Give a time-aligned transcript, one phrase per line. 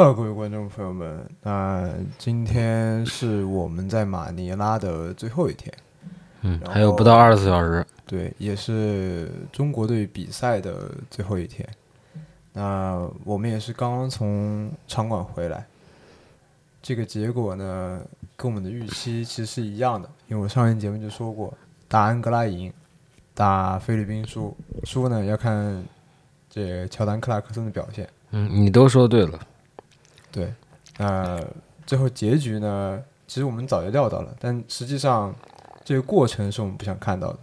[0.00, 5.70] Hello，各位观众朋友们，那今天是我们在马尼拉的最后一天，
[6.40, 7.86] 嗯，还有不到二十四小时。
[8.06, 11.68] 对，也是中国队比赛的最后一天。
[12.54, 15.66] 那我们也是刚刚从场馆回来，
[16.80, 18.00] 这个结果呢，
[18.36, 21.52] 跟我们的预期其实是一样的，因为我上一节目就说过，
[21.88, 22.72] 打安哥拉赢，
[23.34, 25.84] 打菲律宾输，输呢要看
[26.48, 28.08] 这乔丹克拉克森的表现。
[28.30, 29.38] 嗯，你都说对了。
[30.32, 30.52] 对，
[30.98, 31.40] 那
[31.86, 33.02] 最后结局呢？
[33.26, 35.34] 其实我们早就料到了，但实际上
[35.84, 37.38] 这个过程是我们不想看到的，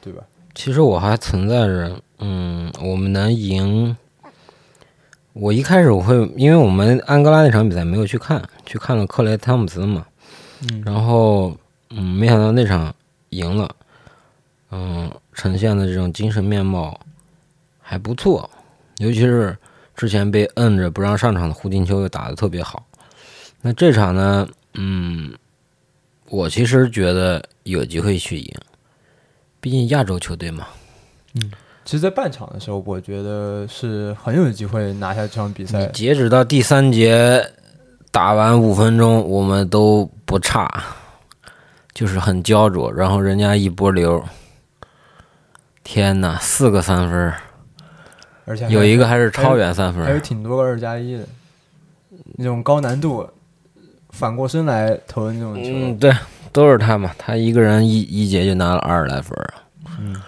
[0.00, 0.22] 对吧？
[0.54, 3.96] 其实我还存在着，嗯，我们能赢。
[5.32, 10.04] 我一开始我会，因为我们安哥拉那场比赛没有去看，去看了克雷汤姆森嘛，
[10.68, 11.56] 嗯然后
[11.90, 12.92] 嗯，没想到那场
[13.28, 13.70] 赢了，
[14.72, 16.98] 嗯，呈现的这种精神面貌
[17.80, 18.50] 还不错，
[18.98, 19.56] 尤其是
[20.00, 22.82] 之前被摁着不让上场的胡金秋又打得特别好。
[23.60, 25.30] 那这场呢，嗯，
[26.30, 28.50] 我其实觉得有机会去赢，
[29.60, 30.66] 毕竟亚洲球队嘛。
[31.34, 31.52] 嗯
[31.84, 35.84] 其实，在半场的时候，我觉得是很有机会拿下这场比赛。
[35.88, 37.44] 截止到第三节
[38.10, 40.82] 打完五分钟，我们都不差，
[41.92, 42.90] 就是很焦灼。
[42.90, 44.24] 然后人家一波流，
[45.84, 47.36] 天哪，四个三分儿，
[48.50, 50.18] 而且有一个还是超远三分还有。
[50.18, 51.24] 挺多个二加一的，
[52.36, 53.24] 那种高难度
[54.08, 55.70] 反过身来投的那种球。
[55.72, 56.12] 嗯，对，
[56.52, 59.54] 都是他嘛，他一个人一一节就拿了二十来分啊，
[60.00, 60.20] 嗯，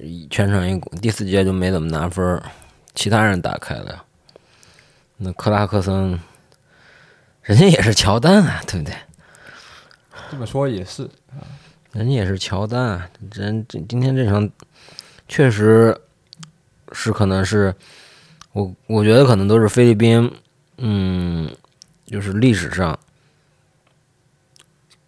[0.00, 2.42] 一全场一共第四节就没怎么拿分，
[2.94, 4.02] 其他人打开了。
[5.18, 6.18] 那克拉克森，
[7.42, 8.96] 人家也是乔丹啊，对不对？
[10.30, 11.06] 这么说也是，
[11.92, 14.48] 人家也是乔丹啊，人这今天这场
[15.28, 15.94] 确实
[16.92, 17.74] 是可能是
[18.52, 20.30] 我我觉得可能都是菲律宾，
[20.78, 21.50] 嗯，
[22.06, 22.98] 就是历史上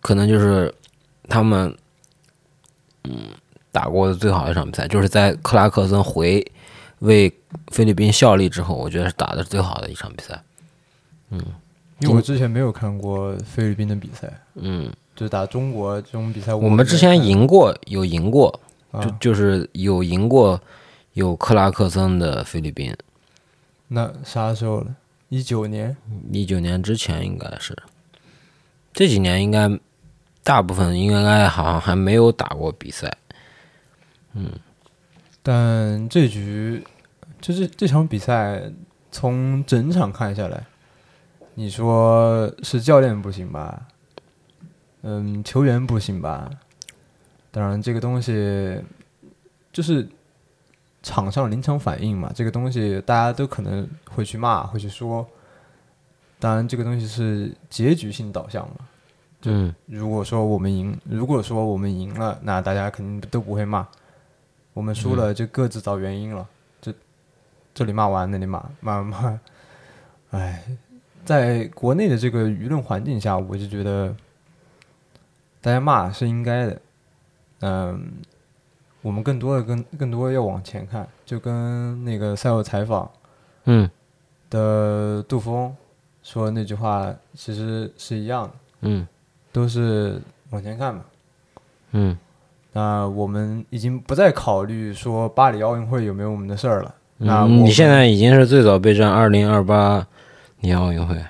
[0.01, 0.73] 可能就是
[1.29, 1.75] 他们
[3.05, 3.29] 嗯
[3.71, 6.45] 打过的最好的一场比赛，就是在克拉克森回
[7.01, 7.33] 为
[7.69, 10.43] 菲律宾效力之后，我觉得是打的最好的一场比赛。
[11.31, 11.41] 嗯
[12.01, 16.53] 因为我之前没有看过菲律宾的比赛，嗯，就打中国这种比赛。
[16.53, 20.61] 我们之前赢过，有赢过，啊就就是有赢过
[21.15, 22.97] 有克拉克森的菲律宾，
[23.89, 24.97] 那啥时候了？
[25.29, 25.97] 一九年。
[26.33, 27.77] 一九年之前应该是，
[28.93, 29.79] 这几年应该
[30.43, 33.13] 大部分应该好像还没有打过比赛。
[34.35, 34.51] 嗯
[35.43, 36.83] 但这局
[37.41, 38.73] 就是这场比赛，
[39.11, 40.65] 从整场看下来，
[41.55, 43.89] 你说是教练不行吧？
[45.03, 46.49] 嗯，球员不行吧？
[47.51, 48.81] 当然，这个东西
[49.73, 50.09] 就是
[51.03, 55.27] 场上临场反应嘛，这个东西大家都可能会去骂，会去说。
[56.39, 58.77] 当然，这个东西是结局性导向嘛。
[59.45, 63.87] 嗯如果说我们赢，如果说我们赢了，那大家肯定都不会骂。
[64.73, 66.49] 我们输了就各自找原因了，
[66.81, 66.95] 这
[67.75, 69.41] 这里骂完那里骂，骂完骂。
[70.31, 70.63] 哎，
[71.25, 74.15] 在国内的这个舆论环境下，我就觉得
[75.61, 76.81] 大家骂是应该的。
[77.61, 78.13] 嗯，
[79.03, 83.11] 我们更多的更更多要往前看，就跟那个赛后采访
[83.65, 83.91] 嗯
[84.49, 85.75] 的杜峰
[86.23, 88.51] 说那句话其实是一样的。
[88.83, 89.07] 嗯
[89.53, 90.21] 都是
[90.51, 91.03] 往前看嘛。
[91.91, 92.17] 嗯
[92.73, 96.95] 那我们已经不再考虑说巴黎奥运会有没有我们的事儿了。
[97.19, 100.07] 那你现在已经是最早备战二零二八
[100.61, 101.23] 年奥运会，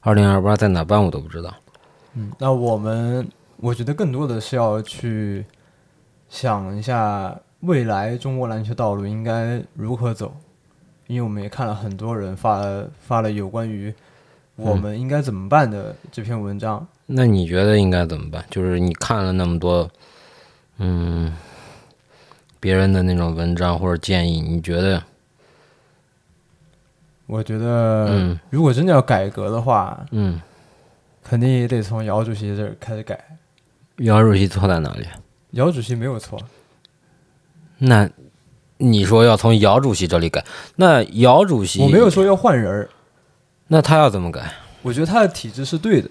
[0.00, 1.52] 二零二八在哪办我都不知道。
[2.14, 5.44] 嗯，那我们我觉得更多的是要去
[6.32, 10.34] 想一下未来中国篮球道路应该如何走，
[11.06, 13.92] 因为我们也看了很多人发了发了有关于
[14.56, 16.84] 我们应该怎么办的这篇文章。
[17.04, 18.42] 那你觉得应该怎么办？
[18.48, 19.88] 就是你看了那么多，
[20.78, 21.36] 嗯，
[22.58, 25.04] 别人的那种文章或者建议，你觉得，
[27.26, 30.40] 我觉得嗯如果真的要改革的话，嗯，
[31.22, 33.22] 肯定也得从姚主席这儿开始改。
[33.98, 35.06] 姚主席错在哪里？
[35.52, 36.38] 姚主席没有错，
[37.78, 38.08] 那
[38.78, 40.44] 你说要从姚主席这里改，
[40.76, 42.88] 那姚主席我没有，说要换人儿，
[43.68, 44.52] 那他要怎么改？
[44.82, 46.10] 我觉得他的体制是对的，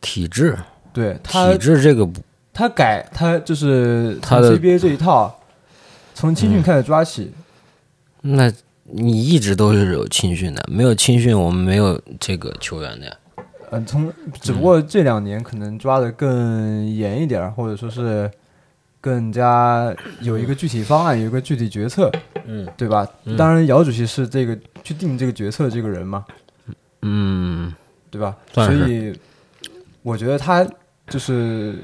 [0.00, 0.58] 体制，
[0.92, 2.20] 对他体制这个不，
[2.52, 5.40] 他改他就是他的 CBA 这一套，
[6.14, 7.32] 从青训开始抓起，
[8.22, 8.52] 那
[8.82, 13.16] 你一直都是有青训的，没有青训，我们没有这个球员的呀。
[13.70, 18.28] 嗯、从只不过这两年可能抓的更严一点儿，或者说是
[19.00, 22.10] 更加有一个具体方案，有一个具体决策，
[22.46, 22.68] 嗯。
[22.76, 23.06] 对吧？
[23.24, 23.36] 嗯。
[23.36, 26.24] 当然，姚主席是这个去定这个决策这个人嘛，
[27.02, 27.72] 嗯，
[28.10, 28.36] 对吧？
[28.52, 29.18] 所以
[30.02, 30.66] 我觉得他
[31.08, 31.78] 就是，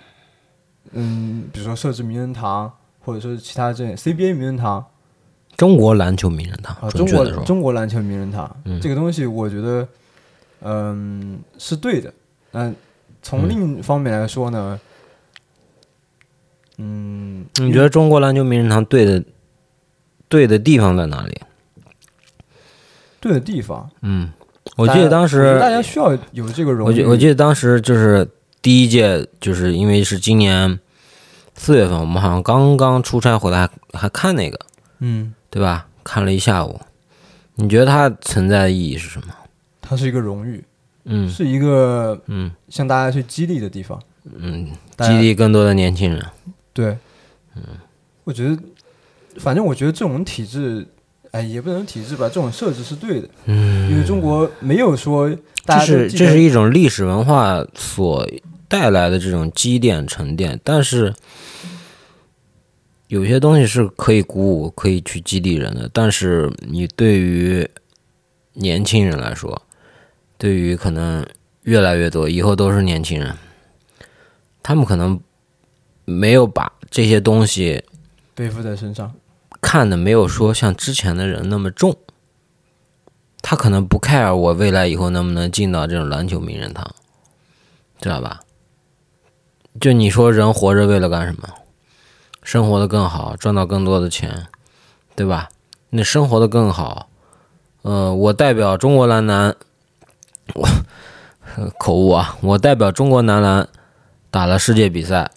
[0.92, 2.70] 嗯，比如说设置名人堂，
[3.00, 4.84] 或者说是其他这 CBA 名人堂。
[5.56, 8.78] 中国篮球名人堂，啊，中国中国篮球名人堂、嗯。
[8.78, 9.88] 这个东西，我觉得，
[10.60, 12.12] 嗯，是对的。
[12.52, 12.74] 嗯，
[13.22, 13.48] 从嗯。
[13.48, 14.85] 另一方面来说呢，嗯，
[16.76, 19.22] 你觉得中国篮球名人堂对的
[20.28, 21.40] 对的地方在哪里？
[23.18, 24.30] 对的地方，嗯，
[24.76, 26.90] 我记得当时大家需要有这个荣誉。
[26.90, 28.28] 我记我记得当时就是
[28.62, 30.78] 第一届，就是因为是今年
[31.54, 34.58] 四月份，我们好像刚刚出差回来，还还看那个，
[35.00, 35.88] 嗯，对吧？
[36.04, 36.78] 看了一下午。
[37.54, 39.34] 你觉得它存在的意义是什么？
[39.80, 40.62] 它是一个荣誉，
[41.06, 44.00] 嗯是一个嗯向大家去激励的地方。
[44.38, 44.68] 嗯，
[44.98, 46.24] 激励更多的年轻人。
[46.76, 46.94] 对，
[47.54, 47.62] 嗯，
[48.24, 48.58] 我觉得，
[49.38, 50.86] 反正我觉得这种体制，
[51.30, 55.30] 哎，也不能体制吧，这种设置是对的，嗯，因为中国没有说
[55.64, 58.28] 大这家都记得是这是一种历史文化所
[58.68, 61.14] 带来的这种积淀沉淀，但是
[63.06, 67.66] 有些东西是可以鼓舞、可以去激励人的，但是你对于
[68.52, 69.62] 年轻人来说，
[70.36, 71.24] 对于可能
[71.62, 73.34] 越来越多以后都是年轻人，
[74.62, 75.18] 他们可能
[76.06, 77.84] 没有把这些东西
[78.34, 79.12] 背负在身上。
[79.60, 81.94] 看的没有说像之前的人那么重，
[83.42, 86.94] 他可能不 care 我未来以后能不能进到这种篮球名人堂，
[88.00, 88.40] 知道吧？
[89.80, 91.48] 就你说人活着为了干什么？
[92.42, 94.46] 生活的更好，赚到更多的钱，
[95.16, 95.48] 对吧？
[95.90, 97.08] 你生活的更好，
[97.82, 99.56] 呃，我代表中国男篮，
[100.54, 100.68] 我
[101.56, 103.68] 呃口误啊，我代表中国男篮
[104.30, 105.30] 打了世界比赛，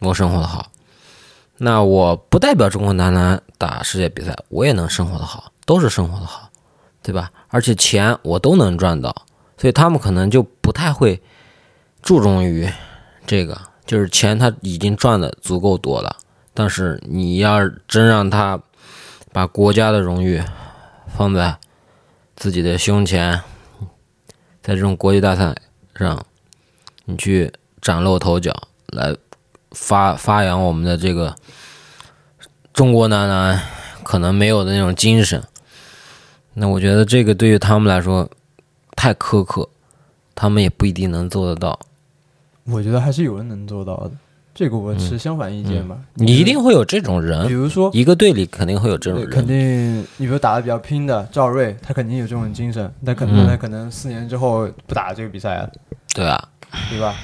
[0.00, 0.70] 我生活的好。
[1.56, 6.50] 那我不代表中国男篮打世界比赛，我也能生活的好，都是生活的好，
[7.02, 7.32] 对吧？
[7.48, 11.20] 而且钱我都能赚到，所以他们可能就不太会
[12.00, 12.70] 注重于
[13.26, 16.16] 这个，就是钱他已经赚的足够多了，
[16.54, 18.60] 但是你要真让他
[19.32, 20.40] 把国家的荣誉
[21.08, 21.58] 放在
[22.36, 23.40] 自己的胸前，
[24.62, 25.56] 在这种国际大赛
[25.96, 26.24] 上，
[27.04, 28.54] 你去崭露头角
[28.86, 29.12] 来
[29.72, 31.34] 发发扬我们的这个
[32.72, 33.60] 中国男篮
[34.02, 35.42] 可能没有的那种精神。
[36.54, 38.28] 那我觉得这个对于他们来说
[38.96, 39.68] 太苛刻，
[40.34, 41.78] 他们也不一定能做得到。
[42.64, 44.10] 我觉得还是有人能做到的，
[44.54, 45.96] 这个我持相反意见吧。
[46.16, 49.46] 嗯你一定会有这种人比，如说，一个队里肯定会有这种人肯人。
[49.46, 55.70] 定，你比如打的比较拼的赵睿，他肯定有这种精神，但可嗯能他可能四年之后不打这个比赛了，
[56.12, 56.48] 对啊，
[56.90, 57.14] 对吧？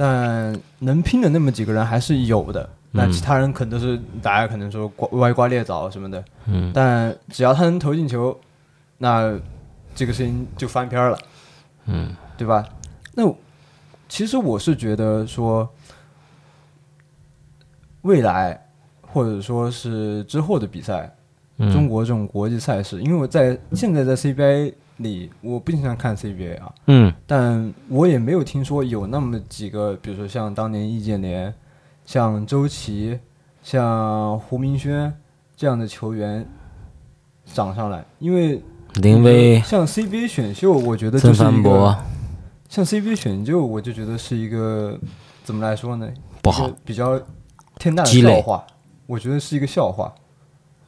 [0.00, 6.70] 但能拼的那么几个人还是有的，那嗯其他人可能都是大家可能说瓜歪瓜裂枣什么的，嗯。
[6.72, 8.38] 但只要他能投进球，
[8.98, 9.36] 那
[9.96, 11.18] 这个事情就翻篇儿了，
[11.86, 12.14] 嗯。
[12.36, 12.64] 对吧？
[13.16, 13.34] 那
[14.08, 15.68] 其实我是觉得说，
[18.02, 18.68] 未来
[19.02, 21.12] 或者说是之后的比赛，
[21.56, 27.12] 嗯，中国这种国际赛事，因为我在现在在 CBA 里，我不经常看 CBA 啊，嗯。
[27.26, 31.52] 但我也没有听说有那么几个，比如说像当年易建联、
[32.04, 33.18] 像周琦、
[33.62, 35.12] 像胡明轩
[35.56, 36.46] 这样的球员
[37.44, 38.62] 涨上来，因为
[38.94, 41.98] 林威、像 CBA 选秀，我觉得就曾是一个
[42.68, 44.98] 像 CBA 选秀，我就觉得是一个
[45.44, 46.08] 怎么来说呢？
[46.42, 47.20] 不好，比较
[47.78, 48.66] 天大的笑话，
[49.06, 50.14] 我觉得是一个笑话。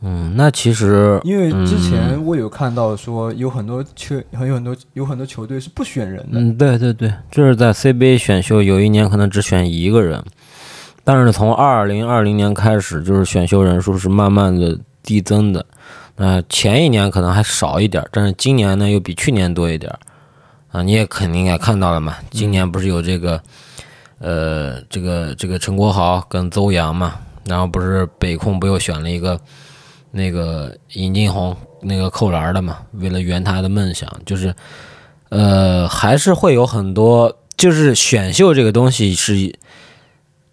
[0.03, 10.25] 嗯，那其实因为之嗯前我有看到说有很多球，有很多有很多球队是不选人的，嗯，对对对，就是在 CBA 选秀，有一年可能只选一个人，
[11.05, 15.65] 但是从二零二零年开始，就是选秀人数是慢慢的递增的。
[16.17, 19.99] 那、前一年可能还少一点儿，但是今年呢又比去年多一点儿。
[20.73, 23.43] 啊，你也肯定也看到了嘛，今年不是有这个，
[24.19, 27.15] 呃，这个这个陈国豪跟邹阳嘛，
[27.45, 29.41] 然后不是北控不又选了一个
[30.11, 34.55] 那个尹金红那个扣篮的嘛，为了圆他的梦想，就是
[35.29, 39.55] 呃，还是会有很多，就是选秀这个东西是，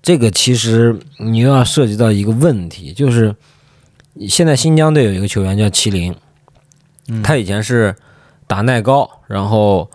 [0.02, 3.36] 这个其实你又要涉及到一个问题，就是
[4.28, 6.16] 现在新疆队有一个球员叫麒麟，
[7.08, 7.24] 嗯。
[7.24, 7.96] 他以前是
[8.46, 9.90] 打耐高，然后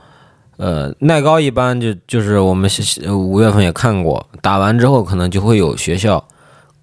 [0.57, 2.71] 呃，耐高一般就就是我们
[3.09, 6.23] 五月份也看过，打完之后可能就会有学校、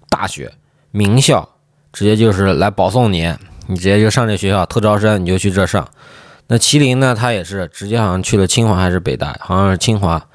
[0.08, 0.52] 大学、
[0.90, 1.48] 名校
[1.92, 3.32] 直接就是来保送你，
[3.66, 5.88] 你直接就上这学校，特招生你就去这上。
[6.48, 10.26] 那麒麟呢，他也是直接好像去了清华还是北大，好像是清华，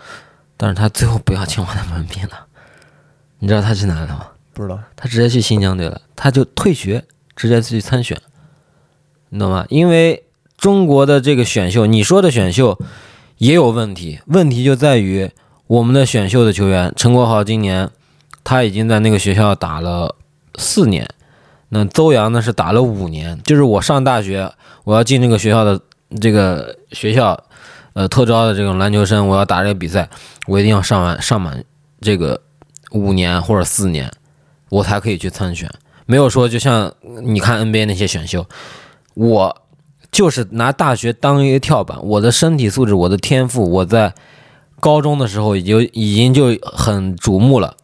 [0.55, 2.45] 但是他最后不要清华的文凭了。
[3.39, 4.27] 你知道他去哪里了吗？
[4.53, 4.79] 不知道。
[4.95, 7.03] 他直接去新疆队了，他就退学，
[7.35, 8.17] 直接去参选，
[9.29, 9.65] 你懂吗？
[9.69, 10.23] 因为
[10.57, 12.79] 中国的这个选秀，你说的选秀
[13.37, 15.29] 也有问题，问题就在于
[15.67, 17.89] 我们的选秀的球员，陈国豪今年
[18.45, 20.15] 他已经在那个学校打了
[20.55, 21.05] 四年，
[21.77, 24.49] 那邹阳呢是打了五年，就是我上大学，
[24.85, 25.77] 我要进这个学校的
[26.21, 27.37] 这个学校，
[27.91, 30.09] 呃，特招的这种篮球生，我要打这个比赛，
[30.47, 31.61] 我一定要上完上满
[31.99, 32.39] 这个
[32.91, 34.09] 五年或者四年，
[34.69, 35.69] 我才可以去参选。
[36.05, 38.45] 没有说就像你看 NBA 那些选秀，
[39.13, 39.61] 我
[40.13, 44.13] 就是拿大学当一个跳板，我的身体素质、我的天赋，我在
[44.79, 47.75] 高中的时候已经已经就很瞩目了。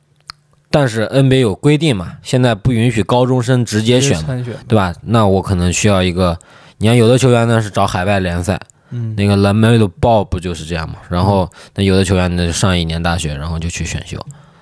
[0.72, 4.26] 但是 NBA 有规定嘛，现在不允许高中生直接选
[4.68, 4.96] 对吧？
[5.04, 6.40] 那我可能需要一个，
[6.78, 8.60] 你看有的球员呢是找海外联赛，
[8.90, 10.96] 嗯，那个 Lamelo Ball 不就是这样嘛？
[11.10, 14.18] 然后那有的球员呢就上一年大学，然后就去选秀，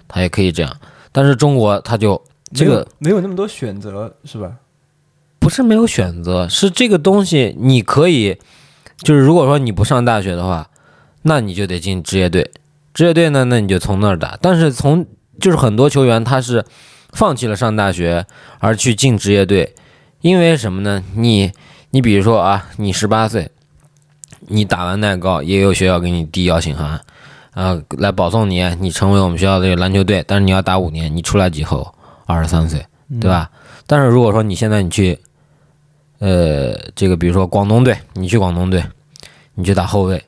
[0.08, 0.76] 他也可以这样。
[1.12, 2.22] 但是中国他就
[2.54, 4.52] 这个没有那么多选择，是吧？
[5.38, 8.38] 不是没有选择，是这个东西你可以，
[8.98, 10.70] 就是如果说你不上大学的话，
[11.22, 12.52] 那你就得进职业队，
[12.94, 14.38] 职业队呢，那你就从那儿打。
[14.42, 15.06] 但是从
[15.40, 16.66] 就是很多球员他是
[17.12, 18.26] 放弃了上大学
[18.60, 19.74] 而去进职业队，
[20.22, 21.04] 因为什么呢？
[21.16, 21.52] 你
[21.90, 23.50] 你比如说啊，你十八岁，
[24.42, 27.02] 你打完耐高，也有学校给你递邀请函，
[27.52, 32.86] 啊，来保送你，你成为我们学校的篮球队，但是你要打五年，你出来以后二十三岁，
[33.20, 33.50] 对吧？
[33.88, 35.18] 但是如果说你现在你去
[36.20, 38.84] 呃，这个比如说广东队，你去广东队，
[39.56, 40.22] 你去打后卫，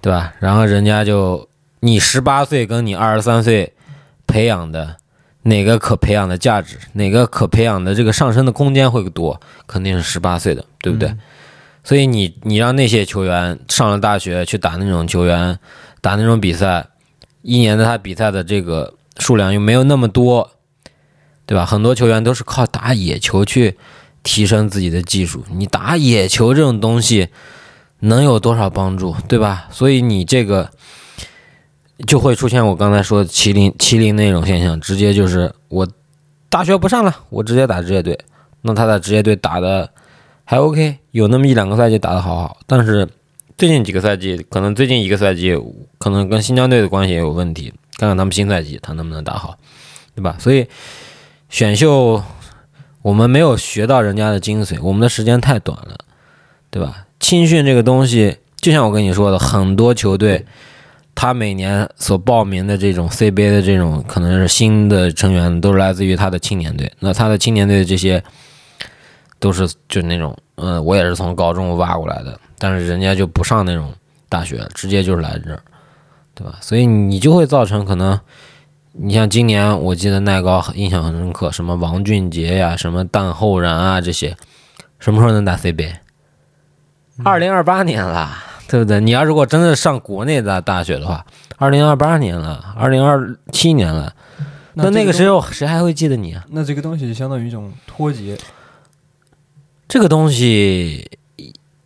[0.00, 0.32] 对吧？
[0.38, 1.48] 然后人家就
[1.80, 3.72] 你十八岁跟你二十三岁
[4.32, 4.96] 培养的
[5.42, 9.38] 哪个可培养的价值，哪个可培养的这个上升的空间会多？
[9.66, 11.08] 肯定是十八岁的，对不对？
[11.08, 11.18] 嗯
[11.84, 15.58] 所以你你让那些球员上了大学去打那种球员，
[16.00, 16.86] 打那种比赛，
[17.42, 20.48] 一年的他比赛的这个数量又没有那么多，
[21.44, 21.66] 对吧？
[21.66, 23.76] 很多球员都是靠打野球去
[24.22, 25.44] 提升自己的技术。
[25.50, 27.30] 你打野球这种东西
[27.98, 29.66] 能有多少帮助，对吧？
[29.72, 30.70] 所以你这个
[32.06, 35.86] 就会出现我刚才说的麒麟麒麟那种现象，直接就是我
[36.48, 38.18] 大学不上了，我直接打职业队。
[38.62, 39.90] 那他在职业队打的
[40.44, 43.08] 还 OK，有那么一两个赛季打得好好，但是
[43.56, 45.56] 最近几个赛季，可能最近一个赛季，
[45.98, 47.72] 可能跟新疆队的关系也有问题。
[47.98, 49.56] 看看他们新赛季他能不能打好，
[50.14, 50.36] 对吧？
[50.38, 50.66] 所以
[51.48, 52.22] 选秀
[53.02, 55.96] 我们没有学到人家的精髓，我们的时间太短了，
[56.70, 57.06] 对吧？
[57.20, 60.44] 青训这个东西，就像我跟你说的，很多球队
[61.14, 66.90] 他每年所报名的这种 CBA 的这种可能是新的成员，都是来自于他的青年队。
[66.98, 68.22] 那他的青年队的这些
[69.38, 73.92] 都是就那种，嗯，我也是从高中挖过来的，但是人家就不上那种
[74.28, 75.62] 大学，直接就是来这儿，
[76.34, 76.56] 对吧？
[76.60, 78.18] 所以你就会造成可能，
[78.92, 84.36] 你像今年我记得耐高印象很深刻，什么王俊杰呀，什么蛋后然啊这些，
[84.98, 85.92] 什么时候能打 CBA？
[87.22, 88.30] 二零二八年了，
[88.72, 88.98] 对不对？
[89.02, 91.22] 你要如果真的上国内的大学的话，
[91.58, 94.10] 二零二八年了，二零二七年了，
[94.72, 96.42] 那那个时候，候谁还会记得你啊？
[96.48, 98.38] 那这个东西就相当于一种脱节，
[99.86, 101.06] 这个东西，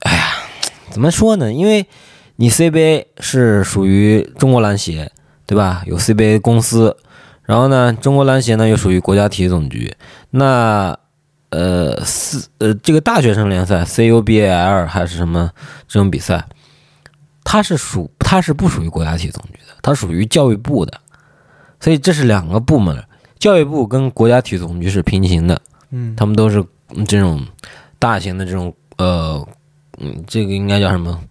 [0.03, 0.27] 哎呀，
[0.89, 1.53] 怎么说呢？
[1.53, 1.85] 因为
[2.37, 5.11] 你 CBA 是属于中国篮协，
[5.45, 5.83] 对吧？
[5.87, 6.97] 有 CBA 公司，
[7.43, 9.93] 然后呢，中国篮协呢又属于国家体育总局。
[10.31, 10.97] 那
[11.51, 15.51] 呃四呃这个大学生联赛 CUBAL 还是什么
[15.89, 16.45] 这种比赛，
[17.49, 21.01] 它是属它是不属于国家体育总局的，它属于教育部的，
[21.79, 23.01] 所以这是两个部门，
[23.39, 25.63] 教育部跟国家体育总局是平行的。
[25.91, 27.47] 嗯，他们都是嗯这种
[28.01, 29.47] 大型的这种呃，
[29.99, 31.23] 嗯，这个应该叫什么？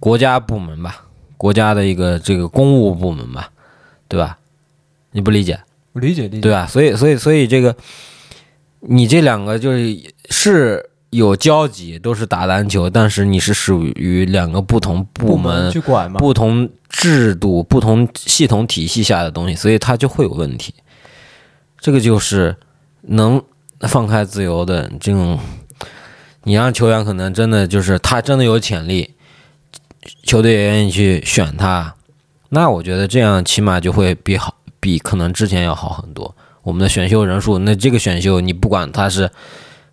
[0.00, 1.04] 国家部门吧，
[1.36, 3.52] 国家的一个这个公务部门吧，
[4.08, 4.38] 对吧？
[5.10, 5.60] 你不理解，
[5.92, 6.66] 我理解理解，对吧？
[6.66, 7.76] 所以，所以，所以这个
[8.80, 20.74] 你这两个就是是有交集，都是打篮球，但是你是属于两个不同部门、去管嘛，不同制度、不同系统体系下的东西，所以它就会有问题。
[21.80, 22.56] 这个就是
[23.02, 23.42] 能
[23.82, 25.38] 放开自由的这种，
[26.42, 29.14] 你让球员可能真的就是他真的有潜力，
[30.24, 31.94] 球队也愿意去选他，
[32.50, 36.34] 那我觉得这样起码就会比好，比可能之前要好很多。
[36.62, 39.30] 我们的选秀人数，那这个选秀你不管他是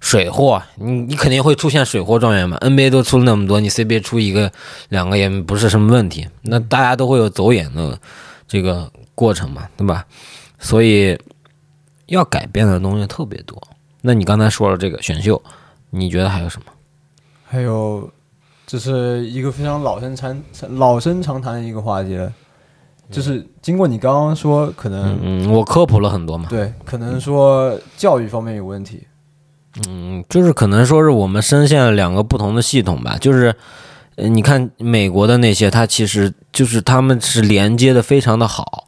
[0.06, 2.56] 水货，你你肯定会出现水货状元嘛。
[2.60, 4.52] NBA 都出了那么多，你 CBA 出一个
[4.90, 6.28] 两个也不是什么问题。
[6.44, 8.00] 那大家都会有走眼的
[8.48, 10.06] 这个过程嘛，对吧？
[10.60, 11.20] 所以
[12.06, 13.60] 要改变的东西特别多。
[14.02, 15.42] 那你刚才说了这个选秀，
[15.90, 16.66] 你觉得还有什么？
[17.44, 18.08] 还有，
[18.68, 20.40] 这是一个非常老生常
[20.78, 22.32] 老生常谈的一个话题了，
[23.10, 26.46] 就是经过你刚刚说，可能、嗯嗯，我科普了很多嘛。
[26.48, 29.08] 对，可能说教育方面有问题，嗯，
[29.88, 33.54] 嗯就是可能说是我们深陷了两个不同的系统吧，就是，
[34.16, 38.86] 你看美国的那些，它其实就是他们是连接的非常的好，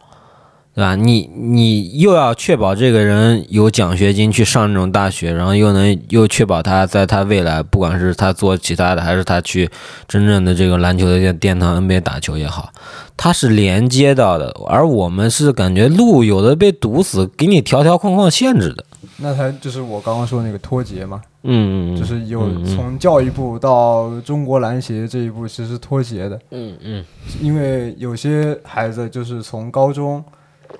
[0.74, 0.96] 对吧？
[0.96, 9.70] 你你又要确保这个人有奖学金去上这种大学，然后又能又确保他在他未来，不管是他做其他的，还是他去
[10.08, 12.72] 真正的这个篮球的殿堂 NBA 打球也好，
[13.17, 18.86] 它是连接到的，而我们是感觉路有的被堵死，给你条条框框限制的。
[19.18, 27.06] 那才就是我刚刚说那个脱节嘛，嗯，就是有从教育部到中国篮协这一步其实是脱节的，嗯嗯。
[27.42, 30.24] 因为有些孩子就是从高中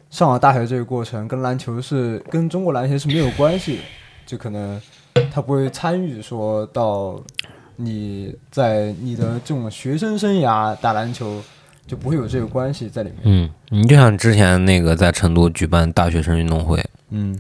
[0.10, 3.84] 上了大学这个过程跟篮球是跟中国篮协是没有关系的，
[4.26, 4.82] 就可能
[5.32, 7.22] 他不会参与说到
[7.76, 11.42] 你在你的这种学生生涯打篮球
[11.86, 13.20] 就不会有这个关系在里面。
[13.24, 17.40] 嗯，你就像之前那个在成都举办大学生运动会，嗯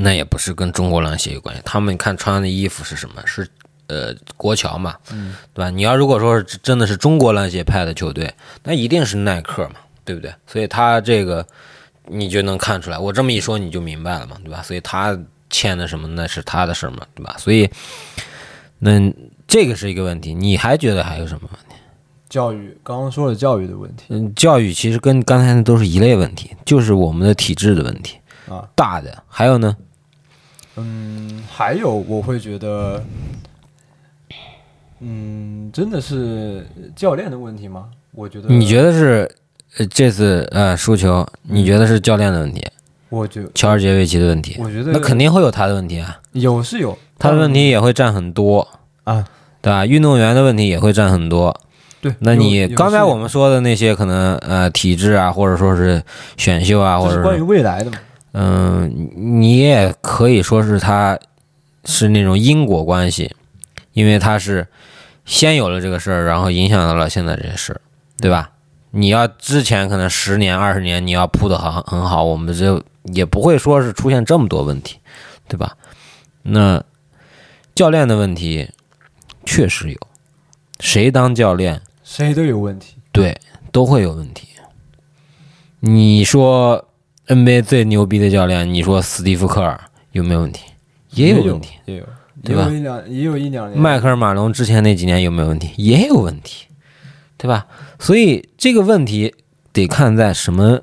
[0.00, 3.20] 那也不是跟中国篮协有关系，他们看穿的衣服是什么？
[3.26, 3.46] 是
[3.88, 5.70] 呃国桥嘛，嗯，对吧？
[5.70, 10.32] 你要如果说是真的是中国篮协派的球队，那一定是耐克嘛，对不对？
[10.46, 11.44] 所以他这个
[12.06, 14.62] 你就能看出来，我这么一说你就明白了嘛，对吧？
[14.62, 15.18] 所以他
[15.50, 17.34] 签的什么那是他的事儿嘛，对吧？
[17.38, 17.68] 所以
[18.78, 19.12] 那
[19.46, 21.74] 这个是一个问题，你还觉得还有什么问题？
[22.28, 28.18] 教育刚刚说了教育的问题嗯，教育其实跟刚才那都是一类问题，就是我们的体制的问题，
[28.50, 29.24] 啊，大的。
[29.26, 29.74] 还有呢，
[30.78, 33.02] 嗯，还有我会觉得，
[35.00, 36.66] 嗯，真的是
[36.96, 37.86] 教练的问题吗？
[38.12, 39.30] 我觉得，你觉得是
[39.78, 42.66] 呃这次呃输球，你觉得是教练的问题，
[43.08, 44.56] 我觉乔尔杰维奇的问题？
[44.58, 48.66] 我觉得那肯定会有他的问题啊，有是有，他的问题也会占很多
[49.04, 49.24] 啊，
[49.60, 49.86] 对吧？
[49.86, 51.54] 运动员的问题也会占很多。
[52.00, 56.00] 对，那你刚才我们说的那些可能呃体制啊，或者说是
[56.36, 57.98] 选秀啊，或者关于未来的嘛？
[58.32, 61.18] 嗯，你也可以说是他
[61.84, 63.34] 是那种因果关系，
[63.92, 64.66] 因为他是
[65.24, 67.80] 先有了这个事儿，然后影响到了现在这些事儿，
[68.18, 68.50] 对吧？
[68.90, 74.98] 你要之前可能十年、二十年，你要铺的很很好，我们就也不会说是出现这么多问题，
[75.46, 75.76] 对吧？
[76.42, 76.82] 那
[77.74, 78.70] 教练的问题
[79.44, 79.98] 确实有，
[80.80, 82.94] 谁当教练谁都有问题。
[83.12, 83.38] 对，
[83.70, 84.48] 都会有问题。
[85.80, 86.87] 你说
[87.28, 89.78] NBA 最牛逼的教练，你说斯蒂夫科尔
[90.12, 90.64] 有没有问题？
[91.10, 92.04] 也有问题。，也有，
[92.42, 93.78] 对吧也有一两，也有一两年。
[93.78, 95.70] 迈克尔马龙之前那几年有没有问题？
[95.76, 96.66] 也有问题，
[97.36, 97.66] 对吧？
[97.98, 99.34] 所以这个问题
[99.74, 100.80] 得看在什么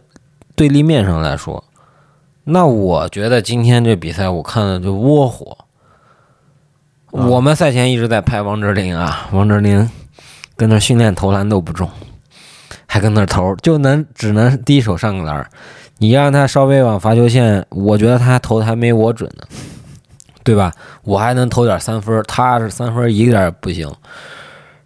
[0.55, 1.63] 对立面上来说。
[2.43, 5.57] 那我觉得今天这比赛我看的就窝火。
[7.11, 9.89] 啊我们赛前一直在拍王哲林啊，王哲林
[10.55, 11.89] 跟那训练投篮都不中，
[12.85, 15.49] 还跟那投，就能只能第一手上个篮儿。
[15.97, 19.47] 你让他稍微往罚球线，我觉得他投的还没我准呢，
[20.43, 20.73] 对吧？
[21.03, 23.89] 我还能投点三分，他是三分一点也不行。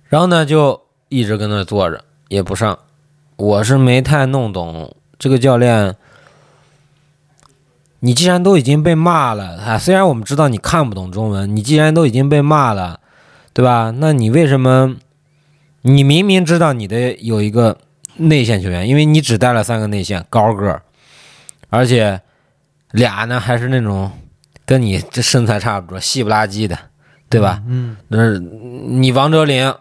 [0.07, 2.77] 然后呢，就一直跟那坐着也不上。
[3.35, 5.95] 我是没太弄懂这个教练。
[8.01, 12.99] 你既然都已经被骂了，啊，虽然我们知道你看不懂中文，你既然都已经被骂了，
[13.51, 13.93] 对吧？
[13.97, 14.95] 那你为什么？
[15.81, 17.77] 你明明知道你的有一个
[18.17, 20.81] 内线球员，因为你只带了三个内线，高个，
[21.69, 22.21] 而且
[22.91, 24.11] 俩呢还是那种
[24.65, 26.77] 跟你这身材差不多，细不拉几的，
[27.29, 27.61] 对吧？
[27.67, 29.73] 嗯，那你王哲林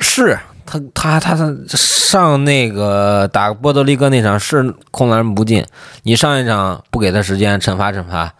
[0.00, 5.64] 是他他他他上那个打波多黎各那场是空篮不进，
[6.02, 8.34] 你上一场不给他时间惩罚惩罚，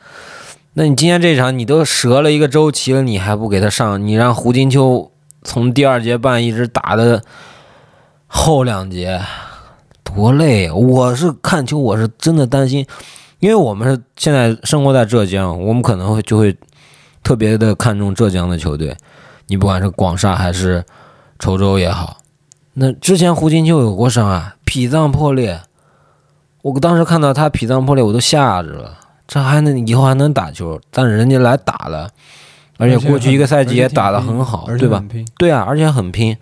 [0.74, 7.22] 那你今天这场你都折了一个周期了，你还不给他上，你让胡金秋从第二节半一直打的
[8.26, 9.20] 后两节，
[10.16, 10.74] 多累啊！
[10.74, 12.84] 我是看球，我是真的担心，
[13.38, 16.56] 因为我们是现在生活在浙江，我们可能会就会
[17.22, 18.96] 特别的看重浙江的球队，
[19.48, 20.82] 你不管是广厦还是
[21.38, 22.16] 稠州也好，
[22.72, 25.60] 那之前胡金秋有过伤啊，脾脏破裂，
[26.62, 28.94] 我当时看到他脾脏破裂，我都吓着了，
[29.28, 32.08] 这还能以后还能打球，但是人家来打了，
[32.78, 35.04] 而且过去一个赛季也打得很好，对吧？
[35.36, 36.34] 对啊，而且很拼。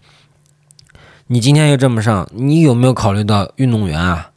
[1.27, 4.31] 你今天又这么上，你有没有考虑到运动员啊？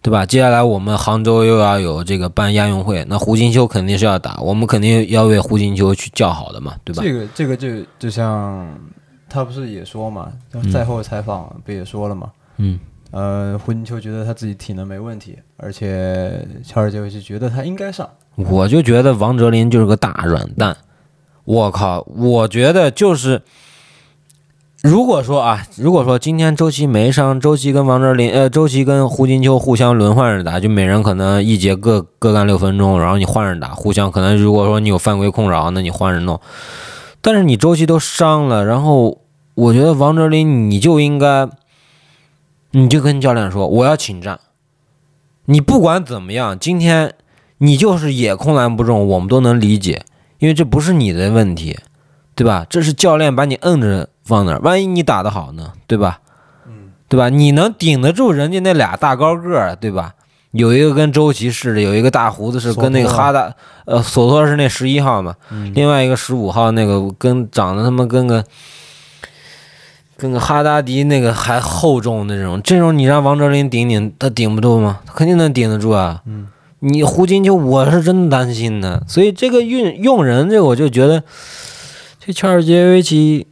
[0.00, 0.26] 对吧？
[0.26, 7.02] 接下来我们杭州又要有这个办亚运会，那胡金秋肯定是要打，我们肯定要为胡金秋去叫好的嘛，对吧？
[7.04, 7.68] 这个这个就
[8.00, 8.66] 就像
[9.28, 10.32] 他不是也说嘛，
[10.72, 12.32] 赛后采访不也说了嘛？
[12.56, 12.80] 嗯，
[13.12, 18.10] 呃，胡金秋觉得他自己体能没问题，而且乔尔杰维奇觉得他应该上。
[18.34, 20.76] 我就觉得王哲林就是个大软蛋。
[21.44, 23.40] 我靠，我觉得就是
[24.82, 36.40] 如果说啊，如果说今天周琦没伤，周琦跟王哲林，呃，周琦跟胡金秋互相轮换着打，就每人可能一节各各干六分钟，然后你换着打，互相可能如果说你有犯规控扰，那你换着弄。
[37.20, 39.20] 但是你周琦都伤了，然后
[39.54, 41.48] 我觉得王哲林你就应该，
[42.72, 44.40] 你就跟教练说我要请战，
[45.44, 47.14] 你不管怎么样，今天
[47.58, 50.04] 你就是也空篮不中，我们都能理解，
[50.40, 51.78] 因为这不是你的问题，
[52.34, 52.66] 对吧？
[52.68, 54.08] 这是教练把你摁着。
[54.24, 56.20] 放那儿，万一你打得好呢，对吧？
[56.66, 57.28] 嗯，对吧？
[57.28, 60.14] 你能顶得住人家那俩大高个儿，对吧？
[60.52, 63.50] 有一个跟周琦似的，有一个大胡子是跟那个哈达，
[63.86, 65.34] 呃，索托是那十一号嘛，
[65.74, 68.44] 另外一个十五号那个跟长得他妈跟个
[70.18, 75.00] 跟个哈达迪那个还厚重那种，这种你让王哲林顶顶，他顶不住吗？
[75.06, 76.20] 他肯定能顶得住啊。
[76.26, 76.48] 嗯，
[76.80, 81.22] 你胡金秋，我是真担心的，所以这个运用人，这我就觉得
[82.20, 83.46] 这切尔杰维奇。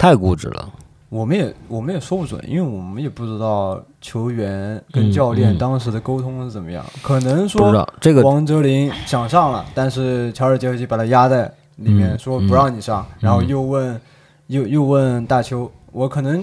[0.00, 0.66] 太固执了，
[1.10, 6.82] 我们也我们也说不准，因为我们也不知道球员跟教练当时的沟通是怎么样。
[7.02, 14.00] 可能说这个王哲林想上了，但是乔尔杰维奇把他压在里面，说不让你上，然后又问
[14.46, 16.42] 又又问大邱，我可能，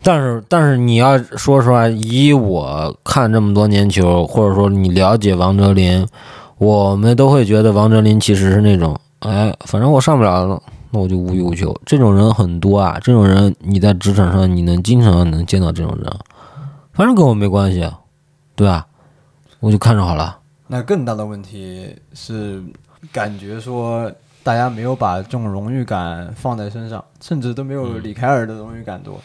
[0.00, 6.06] 但是但是你要说实话，以我看这么多年球，或者说你了解王哲林，
[6.58, 10.62] 我们都会觉得王哲林其实是那种，哎，反正我上不了了。
[10.94, 13.00] 那我就无欲无求，这种人很多啊。
[13.02, 16.08] 这种人你在职场上你能经常能见到这种人，
[16.92, 17.90] 反正跟我没关系，
[18.54, 18.86] 对吧？
[19.58, 20.38] 我就看着好了。
[20.68, 22.62] 那更大的问题是，
[23.10, 24.08] 感觉说
[24.44, 29.20] 大家没有把这种荣誉感放在身上，甚至都没有李凯尔的荣誉感多。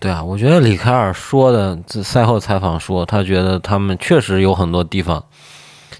[0.00, 5.24] 对啊，我觉得李凯尔说的赛后采访说，他觉得他们确实有很多地方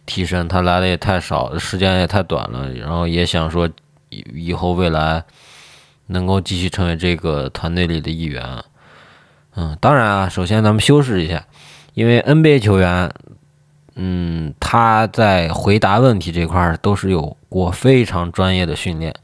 [0.06, 3.70] 提升，他来的也太少，时间也太短了，然后也想说。
[4.10, 5.24] 以以后未来
[6.06, 8.64] 能够继续成为这个团队里的一员，
[9.56, 11.44] 嗯，当然啊，首先咱们修饰一下，
[11.92, 13.10] 因为 NBA 球员，
[13.94, 19.14] 嗯，他在回答问题这块儿都是有过非常专业的训练，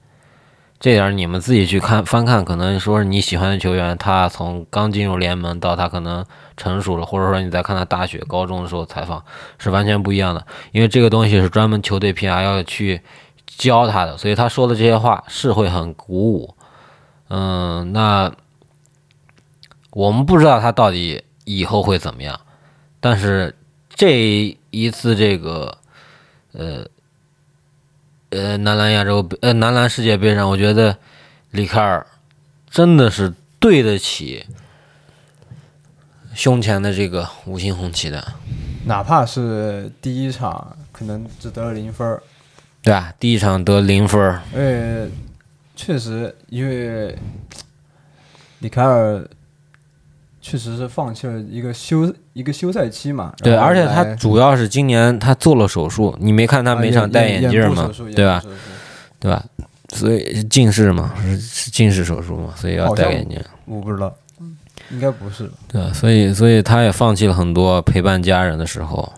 [0.78, 6.22] 这点儿你们自己去看翻看，可能说是你喜欢的球员，他从刚进入联盟到他可能
[6.58, 9.24] 成熟了，或者说你再看他大学、高中的时候采访
[9.56, 13.00] 是完全不一样的，因为这个东西是专门球队 PR 要去。
[13.46, 16.54] 教他的，所以他说的这些话是会很鼓舞。
[17.28, 18.32] 嗯，那
[19.90, 22.38] 我们不知道他到底以后会怎么样，
[23.00, 23.54] 但是
[23.88, 25.78] 这一次这个
[26.52, 26.84] 呃
[28.30, 30.96] 呃男篮亚洲呃男篮世界杯上，我觉得
[31.50, 32.06] 里卡尔
[32.68, 34.44] 真的是对得起
[36.34, 38.32] 胸前的这个五星红旗的，
[38.84, 42.20] 哪怕是第一场可能只得了零分。
[42.84, 43.12] 对吧？
[43.18, 44.42] 第一场得零分儿。
[44.54, 45.08] 呃，
[45.74, 47.16] 确实，因为
[48.58, 49.26] 里凯尔
[50.42, 53.32] 确实是放弃了一个休一个休赛期嘛。
[53.38, 57.90] 对，而且他主要是今年他做了手术，你没看他每场戴眼镜吗？
[58.14, 58.44] 对吧？
[59.18, 59.42] 对吧？
[59.88, 63.42] 所以近视嘛，是近视手术嘛，所以要戴眼镜。
[63.64, 64.14] 我不知道，
[64.90, 65.50] 应该不是。
[65.66, 69.10] 对，所以所以他也放弃了很多陪伴家人的时候，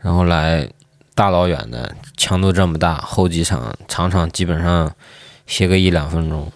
[0.00, 0.68] 然后来。
[1.20, 4.90] 大老远的，强度这么大，后几场场场基本上
[5.46, 6.50] 歇个一两分钟。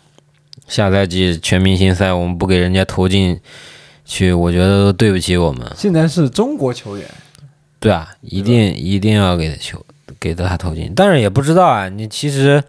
[0.66, 3.38] 下赛季全明星赛，我们不给人家投进
[4.06, 5.70] 去，我觉得都对不起我们。
[5.76, 7.06] 现在是中国球员，
[7.78, 9.84] 对啊，一定一定要给他球，
[10.18, 10.90] 给他投进。
[10.96, 12.64] 但是也不知道啊，你其实。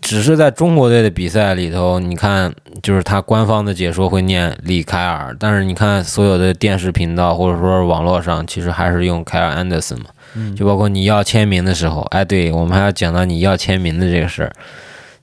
[0.00, 10.06] 只是在中国队的比赛里头，你看，就是他官方的解说会念李凯尔，但是你看所有的电视频道或者说网络上，其实还是用凯尔安德森嘛。
[10.56, 14.52] 就包括你要签名的时候，哎，对我们还要讲到你要签名的这个事儿，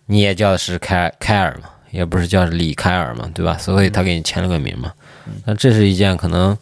[0.07, 3.57] 你也叫的是凯凯尔嘛，也不是叫李凯尔嘛，对吧？
[3.57, 4.93] 所以他给你签了个名嘛。
[5.45, 6.57] 那这是一件可能，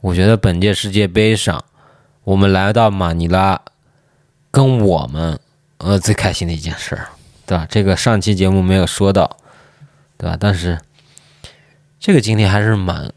[0.00, 1.64] 我觉得本届世界杯上，
[2.24, 3.60] 我们来到马尼拉，
[4.50, 5.38] 跟我们。
[5.82, 7.08] 呃，最开心的一件事儿，
[7.46, 7.66] 对吧？
[7.70, 9.38] 这个上期节目没有说到，
[10.18, 10.36] 对吧？
[10.38, 10.78] 但是
[11.98, 13.10] 这个经历还是蛮，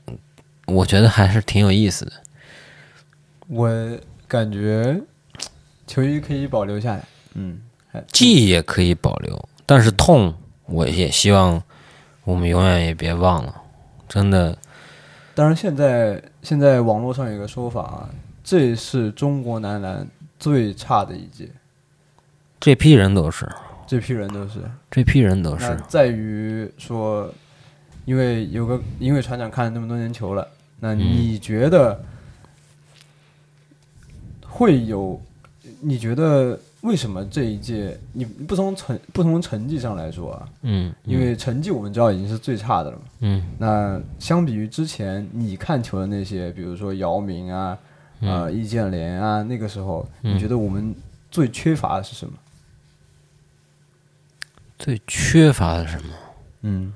[0.68, 2.14] 我觉得还是挺有意思的。
[3.54, 5.00] 我感觉
[5.86, 7.04] 球衣可以保留下来，
[7.36, 7.62] 嗯，
[8.12, 10.34] 记忆也可以保留，但是痛，
[10.66, 11.62] 我也希望
[12.24, 13.56] 我们永远也别忘了，
[14.08, 14.58] 真的。
[15.36, 18.10] 当然，现在现在网络上有个说法啊，
[18.44, 20.08] 这是中国男篮
[20.40, 21.50] 最差的一届。
[22.60, 23.48] 这批人都是，
[23.86, 25.78] 这批人都是，这批人都是。
[25.88, 27.32] 在于说，
[28.06, 30.48] 因为有个，因为船长看了那么多年球了，
[30.80, 32.00] 那你觉得
[34.54, 35.20] 会有？
[35.80, 40.50] 你觉得为什么这一届你不从成不从成绩上来说啊？
[40.62, 43.04] 嗯，因为成绩我们知道已经是最差的了嘛。
[43.22, 47.78] 嗯那相比于之前你看球的那些，比如说姚明啊、
[48.22, 50.94] 呃易建联啊，那个时候，你觉得我们
[51.32, 52.34] 最缺乏的是什么？
[54.78, 56.14] 最缺乏的是什么？
[56.62, 56.94] 嗯，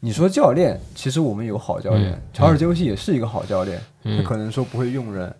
[0.00, 5.34] 你说教练，其实我们有好教练，乔尔杰西也是一个好教练，他可能说不会用人，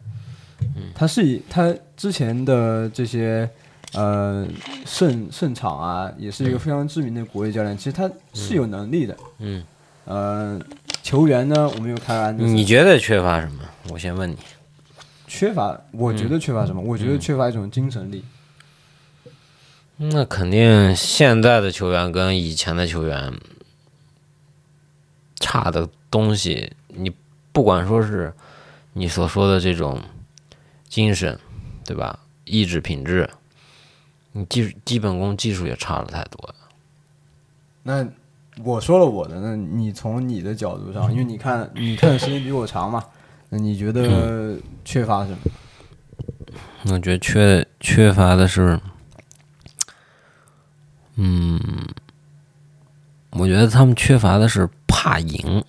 [0.95, 3.49] 他是以他之前的这些
[3.93, 4.47] 呃
[4.87, 9.65] 胜胜场啊，也是一个非常知名的国际教练，其实他是有能力的，嗯，
[10.05, 10.61] 呃，
[11.03, 13.63] 球员呢，我们又看安德森你觉得缺乏什么？
[13.91, 14.37] 我先问你。
[15.27, 16.83] 缺乏，我觉得缺乏什么？
[16.83, 18.23] 我觉得缺乏一种精神力。
[19.97, 23.33] 那肯定，现在的球员跟以前的球员
[25.41, 27.11] 差的东西，你
[27.51, 28.31] 不管说是
[28.93, 29.99] 你所说的这种
[30.93, 31.39] 精神，
[31.87, 32.19] 对吧？
[32.45, 33.31] 意志品质，
[34.33, 36.55] 你基基本功技术也差了太多了。
[37.83, 38.07] 那
[38.63, 43.03] 我说了我的，那你从你的角度上，因为你看你看的时间比我长嘛，
[43.49, 45.39] 那你觉得缺乏什么？
[46.93, 48.79] 我觉得缺缺乏的是，
[51.15, 51.59] 嗯，
[53.31, 55.65] 我觉得他们缺乏的是怕赢，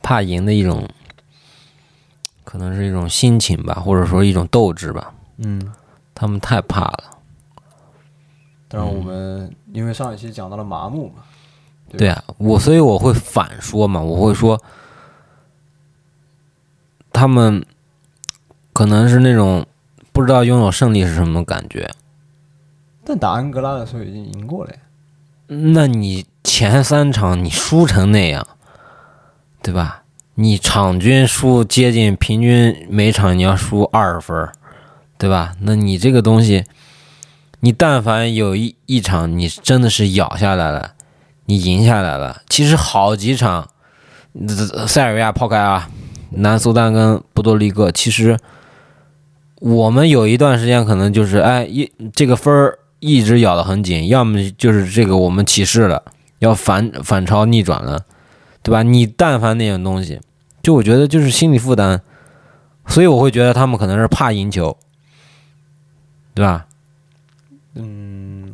[0.00, 0.88] 怕赢的一种，
[2.48, 5.12] 可能是一种心情吧，或者说一种斗志吧。
[5.36, 5.70] 嗯，
[6.14, 7.04] 他们太怕了。
[8.68, 11.24] 但是我们因为上一期讲到了麻木嘛，
[11.90, 14.58] 对对啊，我所以我会反说嘛，我会说，
[17.12, 17.62] 他们
[18.72, 19.66] 可能是那种
[20.10, 21.90] 不知道拥有胜利是什么感觉。
[23.04, 24.78] 但打安哥拉的时候已经赢过了呀。
[25.48, 28.46] 那你前三场你输成那样，
[29.62, 30.04] 对吧？
[30.40, 34.48] 你场均输接近平均每场你要输二十分，
[35.18, 35.54] 对吧？
[35.62, 36.64] 那你这个东西，
[37.58, 40.92] 你但凡有一一场你真的是咬下来了，
[41.46, 43.68] 你赢下来了，其实好几场，
[44.86, 45.90] 塞尔维亚抛开啊，
[46.30, 48.38] 南苏丹跟波多黎各，其实
[49.58, 56.04] 我们有一段时间可能就是哎一这个分儿一直咬得很紧，要么就是这个我们起势了，
[56.38, 58.04] 要反反超逆转了，
[58.62, 58.84] 对吧？
[58.84, 60.20] 你但凡那种东西，
[60.68, 61.98] 就我觉得就是心理负担，
[62.88, 64.76] 所以我会觉得他们可能是怕赢球，
[66.34, 66.66] 对吧？
[67.72, 68.52] 嗯，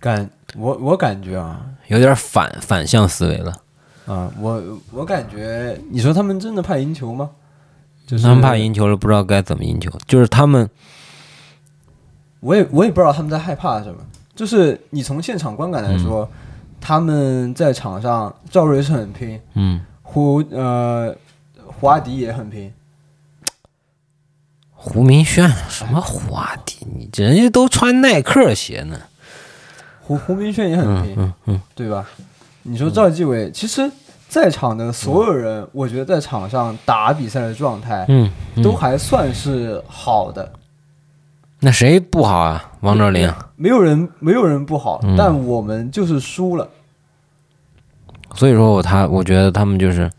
[0.00, 3.52] 感我我感觉啊有点反反向思维了。
[4.04, 7.30] 啊，我我感觉，你说他们真的怕赢球吗？
[8.04, 10.68] 就是他们怕赢球了，不知道该怎么赢球，就是他们
[12.40, 14.00] 我也我也不知道他们在害怕什么。
[14.34, 16.28] 就是你从现场观感来说，
[16.80, 19.80] 他们在场上，赵睿是很拼，嗯，
[20.12, 21.14] 胡呃
[21.66, 22.72] 胡阿迪也很拼，
[24.72, 28.98] 胡明轩什么胡阿迪，你人家都穿耐克鞋呢。
[30.00, 32.04] 胡胡明轩也很拼，嗯嗯对吧？
[32.64, 33.88] 你说赵继伟，其实
[34.28, 38.64] 在场的所有人，我觉得在场上打比赛的状态嗯，嗯。
[38.64, 40.52] 都还算是好的，
[41.60, 42.72] 那谁不好啊？
[42.80, 45.14] 王哲林，没有人没有人不好，嗯。
[45.16, 46.68] 但我们就是输了，
[48.34, 50.10] 所以说我他我觉得他们就是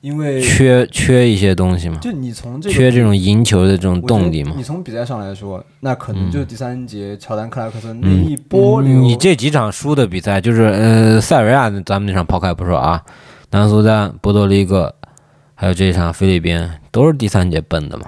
[0.00, 4.54] 因为缺缺一些东西嘛，就你从这个缺这种赢球的这种动力嘛。
[4.56, 13.04] 你从比赛上来说，那可能就是第三节乔丹克拉克森那嗯一波流，你这几场输的比赛，就是呃塞尔维亚咱们那场抛开不说啊，
[13.50, 14.94] 南苏丹、波多黎各，
[15.54, 18.04] 还有这一场菲律宾，都是第三节奔的嘛。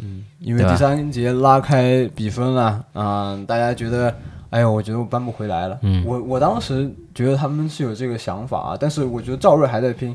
[0.00, 4.14] 嗯因为第三节拉开比分了啊、大家觉得，
[4.54, 5.76] 哎呦，我觉得我扳不回来了。
[5.82, 10.14] 嗯我我当时觉得他们是有这个想法啊，但是我觉得赵睿还在拼，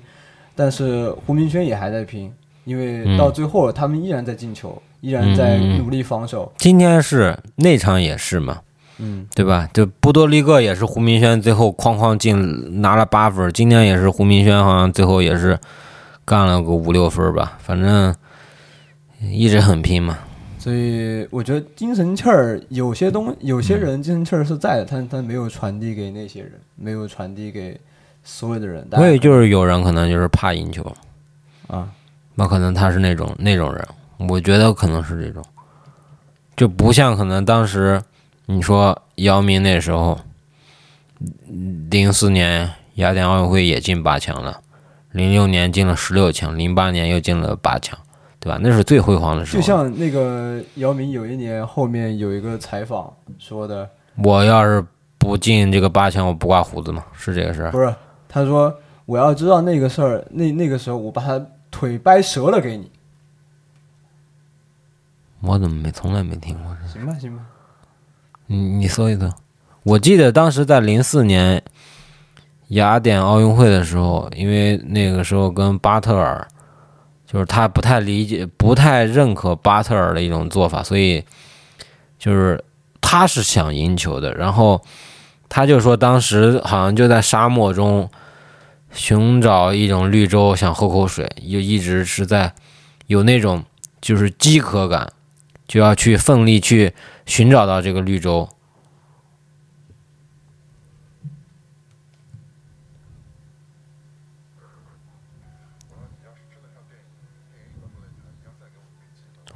[0.56, 2.32] 但是胡明轩也还在拼，
[2.64, 6.50] 因为嗯到最后他们依然在进球，依然在努力防守。
[6.58, 8.60] 今天是那场也是嘛，
[9.00, 9.68] 嗯，对吧？
[9.74, 15.60] 就波多黎各也是胡明轩最后哐哐进拿了八分，今天也是胡明轩好像最后也是
[16.24, 18.16] 干了个五六分吧，反正
[19.20, 20.18] 一直很拼嘛。
[20.60, 27.80] 所以我觉得精神气儿有些东有些人精神气儿是在的，但他没有传递给那些人，没有传递给
[28.24, 28.86] 所有的人。
[28.92, 30.84] 所以就是有人可能就是怕赢球，
[31.68, 31.90] 啊，
[32.36, 33.88] 那可能他是那种那种人，
[34.30, 35.42] 我觉得可能是这种，
[36.58, 38.02] 就不像可能当时
[38.46, 40.20] 你说姚明那时候，
[41.90, 44.60] 零四年雅典奥运会也进八强了，
[45.14, 47.98] 零六年进了十六强，零八年又进了八强，
[48.40, 48.58] 对吧？
[48.62, 49.62] 那是最辉煌的时候。
[49.62, 53.90] 就像那个姚明有一年后面有一个采访说的，
[54.24, 54.86] 我要是
[55.18, 57.72] 不进这个八强，我不刮胡子嘛，是这个事儿。
[57.72, 57.94] 不是
[58.30, 58.74] 他说
[59.06, 62.90] 我要知道那个事儿，那那个时候我把他腿掰折了给你。
[65.42, 66.76] 我怎么没从来没听过？
[66.88, 67.44] 行吧，行吧。
[68.48, 69.30] 你你搜一搜。
[69.84, 71.62] 我记得当时在零四年
[72.70, 76.46] 雅典奥运会的时候，因为那个时候跟巴特尔，
[77.32, 81.24] 就是他不太理解、不太认可巴特尔的一种做法，所以
[82.18, 82.64] 就是
[83.02, 84.34] 他是想赢球的。
[84.34, 84.84] 然后
[85.48, 88.10] 他就说，当时好像就在沙漠中
[88.92, 92.52] 寻找一种绿洲，想喝口水，就一直是在
[93.06, 93.64] 有那种
[94.02, 95.12] 就是饥渴感，
[95.68, 96.92] 就要去奋力去
[97.28, 98.50] 寻找到这个绿洲。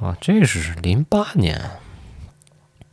[0.04, 1.58] 啊，这是零八年，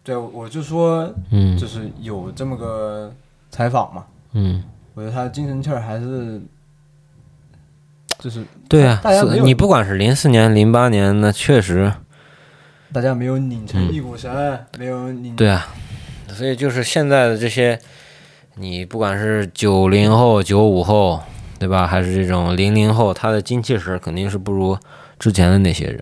[0.02, 3.13] 对，我就说，嗯就是有这么个
[3.50, 6.41] 采访嘛，嗯，我觉得他的精神气儿还是，
[8.17, 9.02] 就是对啊，
[9.43, 11.91] 你不管是零四年、零八年，那确实
[12.93, 15.36] 大家没有拧成一股绳，没有拧。
[15.36, 15.67] 对啊，
[16.30, 17.78] 所以就是现在的这些，
[18.56, 21.21] 你不管是九零后、九五后，
[21.60, 21.86] 对吧？
[21.86, 24.78] 还是这种零零后，他的精气神肯定是不如
[25.19, 26.02] 之前的那些人，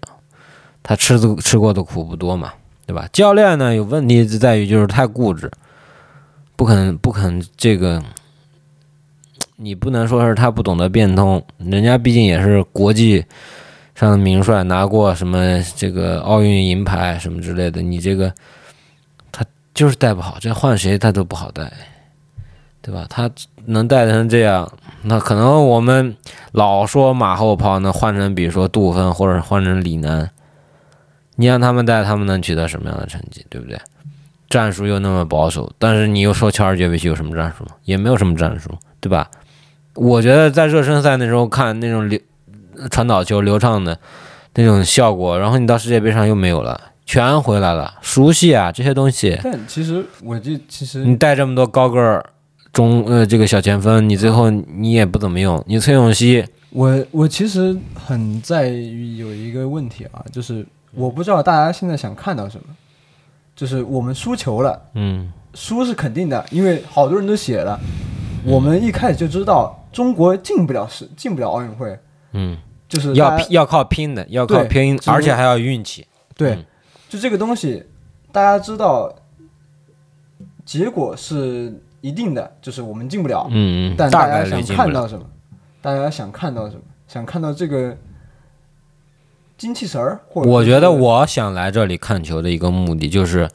[0.90, 2.52] 他吃的吃过的苦不多嘛，
[2.88, 3.08] 对吧？
[3.14, 5.48] 教练呢有问题就在于就是太固执，
[6.56, 8.02] 不肯不肯这个，
[9.56, 13.24] 你不能说是他不懂得变通，人家毕竟也是国际
[13.94, 18.34] 上的名帅，拿过什么这个奥运银牌什么之类的，你这个
[19.32, 21.72] 他就是带不好，这换谁他都不好带，
[22.82, 23.06] 对吧？
[23.08, 23.30] 他
[23.66, 24.68] 能带成这样，
[25.04, 26.18] 那可能我们
[26.52, 30.28] 老说马后炮，那换成比如说杜芬或者换成李楠，
[31.40, 33.80] 你让他们带，他们能取得什么样的成绩，对不对？
[34.50, 37.72] 战术又那么保守，但是你又说乔尔杰维奇有什么战术吗？
[37.86, 39.32] 也没有什么战术，对吧？
[39.94, 42.20] 我觉得在热身赛那时候看那种流
[42.92, 43.98] 传导球流畅的
[44.56, 49.40] 那种效果，然后你到世界杯上又没有了，全回来了，熟悉啊这些东西。
[49.42, 52.26] 但其实我就其实你带这么多高个儿
[52.74, 55.64] 中呃这个小前锋，你最后你也不怎么用。
[55.68, 62.76] 你崔永熙，我我其实很在于有一个问题啊，就是我不知道大家现在想看到什么，
[63.56, 67.80] 就是我们输球了，嗯输是肯定的，因为好多人都写了，
[68.46, 72.00] 我们一开始就知道中国进不了世进不了奥运会，
[72.34, 76.06] 嗯，就是要要靠拼的，要靠拼，就是而且还要运气。
[76.36, 76.66] 对，嗯
[77.10, 77.84] 就这个东西，
[78.32, 79.12] 大家知道，
[80.64, 84.76] 结果是一定的，就是我们进不了，嗯嗯，但大家想。
[84.76, 85.26] 看到什么？
[85.82, 86.82] 大家想看到什么？
[87.08, 87.98] 想看到这个
[89.60, 93.48] 精气神儿，或者我觉得我想来这里看球的一个目的就是，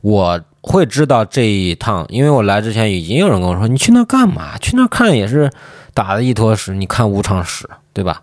[0.00, 4.58] 我会知道这一趟，因为我来之前已经有人跟我说，你去那干嘛？
[4.58, 5.48] 去那看也是
[5.94, 8.20] 打的一坨屎，你看五场屎，对吧？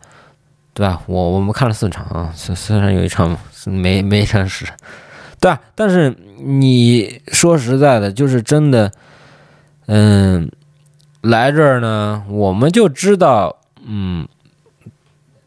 [0.73, 1.01] 对吧？
[1.05, 4.65] 我我们看了四场啊，虽虽然有一场是没没场屎，
[5.39, 5.61] 对吧？
[5.75, 8.91] 但是你说实在的，就是真的，
[9.85, 10.51] 嗯，
[11.21, 13.55] 来这儿呢，我们就知道，
[13.85, 14.27] 嗯，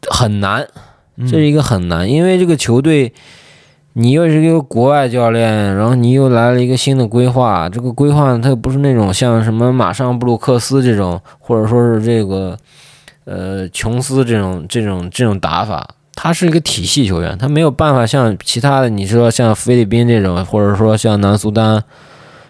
[0.09, 0.81] 很难，嗯
[1.21, 3.11] 这是一个很难，因为这个球队，
[3.93, 12.55] 你又是一个国外教练，然后你又来了一个新的规划，这个规划它又不是那种像什么马上布鲁克斯这种，或者说是这个
[13.25, 21.83] 呃琼斯这种这种这种打法，他是一个体系球员，他没有办法像其他的，你说像菲律宾这种，或者说像南苏丹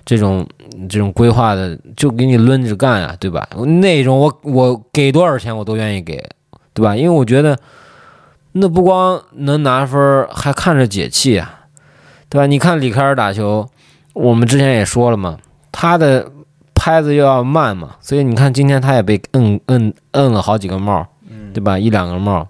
[0.04, 0.46] 这种
[0.90, 3.48] 这种规划的，就给你抡着干呀，对吧？
[3.82, 6.22] 那种我我给多少钱我都愿意给，
[6.74, 6.94] 对吧？
[6.98, 7.58] 因为我觉得。
[8.60, 11.68] 那不光能拿分儿，还看着解气啊，
[12.30, 12.46] 对吧？
[12.46, 13.70] 你看李凯尔打球，
[14.14, 15.38] 我们之前也说了嘛，
[15.72, 16.32] 他的
[16.74, 21.78] 拍子又要慢嘛，所以你看今天他也被摁摁摁了好几个帽，嗯对吧？
[21.78, 22.48] 一两个帽，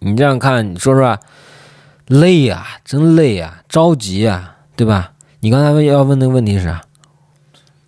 [0.00, 1.18] 你这样看，你说实话，
[2.06, 5.12] 累呀、真累呀、着急呀、对吧？
[5.40, 6.80] 你刚才问要问那个问题是啥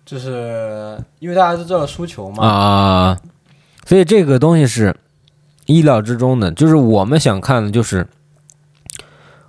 [0.05, 3.17] 就是因为大家都知道输球嘛，啊？
[3.85, 4.95] 所以这个东西是
[5.67, 8.07] 意料之中的，就是我们想看的，就是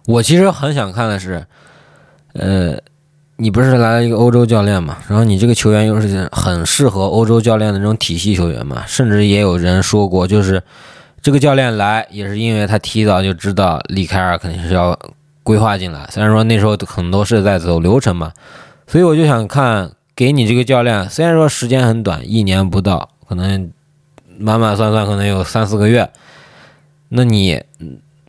[0.06, 1.46] 我其实很想看的是，
[2.34, 2.76] 呃，
[3.36, 10.62] 你不是来了一个欧洲教练嘛，然后你这个球员又是很适合欧洲教练的那种体系球员嘛，甚至也有人说过，就是
[11.22, 14.98] 这个教练来也是因为他提早就知道里凯尔肯定是要
[15.42, 18.32] 规划进来，虽然说那时候很多是在走流程嘛，
[18.86, 23.70] 所以我就想看给你这个教练，虽然说时间很短，一年不到，可能
[24.38, 26.08] 满满算算可能有三四个月，
[27.08, 27.62] 那你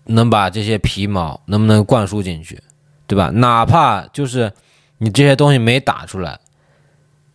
[0.06, 2.62] 能把这些皮毛能不能灌输进去，
[3.08, 3.30] 对吧？
[3.30, 4.52] 哪怕就是
[4.98, 6.40] 你这些东西没打出来，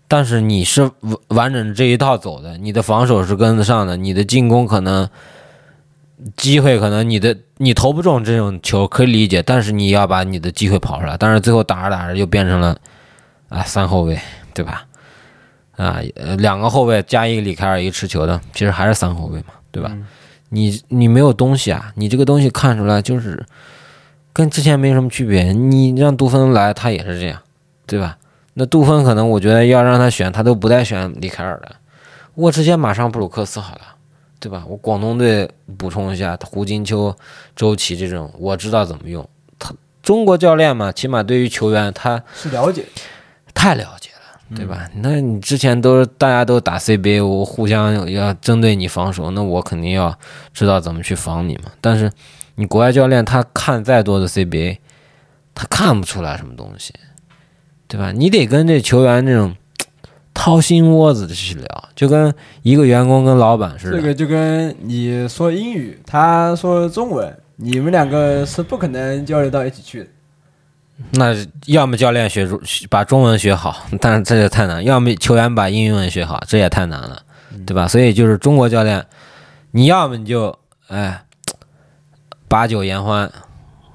[0.08, 5.08] 但是你是完完整这一套走的，你的防守是跟得上的，你的进攻可能
[6.36, 11.16] 机会可能你的你投不中这种球可以理解，但是你要把你的机会跑出来。
[11.16, 12.76] 但是最后打着打着又变成了
[13.48, 14.18] 啊三后卫，
[14.52, 14.86] 对吧？
[15.76, 19.96] 啊，呃两个后卫加一个里凯尔一个持球的，其实还是三后卫嘛，对吧？
[20.50, 23.44] 你你没有东西啊，你这个东西看出来就是
[24.32, 25.52] 跟之前没什么区别。
[25.52, 27.40] 你让杜芬来，他也是这样，
[27.86, 28.16] 对吧？
[28.54, 31.76] 那杜芬可能我觉得要让他选，他都不带选里凯尔的，
[32.34, 33.80] 我直接马上布鲁克斯好了。
[34.40, 34.62] 对吧？
[34.68, 37.16] 我广东队补充一下，胡金秋、
[37.56, 39.26] 周琦这种，我知道怎么用。
[39.58, 39.72] 他
[40.02, 42.84] 中国教练嘛，起码对于球员他是了解，
[43.54, 44.13] 太了解了，
[44.56, 44.88] 对吧？
[44.96, 50.18] 那你之前都大家都打 CBA，我互相要针对你防守，那我肯定要
[50.52, 51.70] 知道怎么去防你嘛。
[51.80, 52.10] 但是
[52.56, 54.78] 你国外教练他看再多的 CBA，
[55.54, 56.92] 他看不出来什么东西，
[57.86, 58.12] 对吧？
[58.12, 59.54] 你得跟这球员那种。
[60.36, 63.96] 掏心窝子的去聊，就跟一个员工跟老板似的。
[63.96, 70.06] 这个就跟你说英语，他说中文，你们两个是不可能交流到一起去的。
[71.10, 71.34] 那
[71.66, 72.48] 要么教练学
[72.88, 77.22] 把中文学好，但是这也太难；要么球员把英文学好，这也太难了，
[77.66, 77.88] 对吧？
[77.88, 79.04] 所以就是中国教练，
[79.72, 80.56] 你要么你就
[80.88, 81.24] 哎
[82.48, 83.30] 把酒言欢，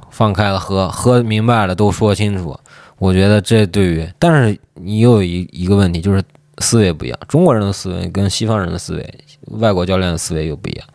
[0.10, 2.60] 放开了喝，喝明白了都说清楚。
[2.98, 6.22] 我觉得这对于，但是你又有一一个问题，就是
[6.58, 7.18] 思维不一样。
[7.30, 9.14] 中国人的思维跟西方人的思维，
[9.52, 10.86] 外国教练的思维又不一样。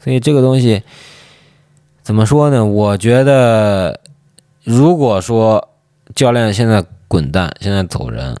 [0.00, 0.82] 所以这个东西
[2.02, 2.64] 怎么说呢？
[2.64, 4.00] 我觉得，
[4.64, 5.68] 如果说
[6.14, 8.34] 教练现在滚蛋，现在走人，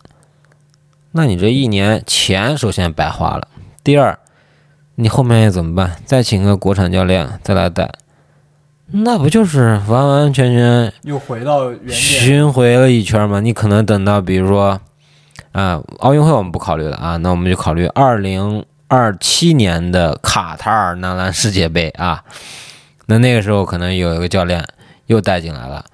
[1.12, 3.46] 那你这一年钱首先白花了。
[3.82, 4.18] 第二，
[4.94, 5.96] 你后面怎么办？
[6.06, 7.92] 再请个国产教练再来带。
[8.86, 13.40] 那不就是完完全全又回到原点，巡回了一圈吗？
[13.40, 14.80] 你可能等到，比如说，
[15.52, 22.24] 啊，奥运会我们不考虑了啊，那我们就考虑二零二七年的卡塔尔男篮世界杯啊，
[23.04, 24.64] 那那个时候可能有一个教练
[25.06, 25.84] 又带进来了，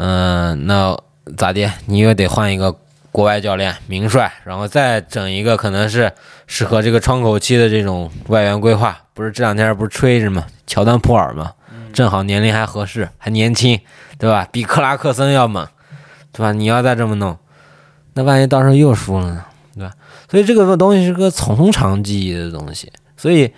[0.00, 0.96] 嗯，那
[1.36, 1.68] 咋的？
[1.86, 2.72] 你又得换一个
[3.10, 6.12] 国外教练，名帅，然后再整一个可能是
[6.46, 10.46] 适合这个窗口期的这种外援规划，不是这两天不是吹着吗？
[10.68, 11.52] 乔丹普尔吗？
[11.92, 13.80] 正好年龄还合适，还年轻，
[14.18, 14.46] 对吧？
[14.52, 15.66] 比克拉克森要猛，
[16.32, 16.52] 对吧？
[16.52, 17.36] 你要再这么弄，
[18.14, 19.44] 那万一到时候又输了呢，
[19.74, 19.92] 对吧？
[20.30, 23.52] 所以这个东西是个从长计议的东西，所以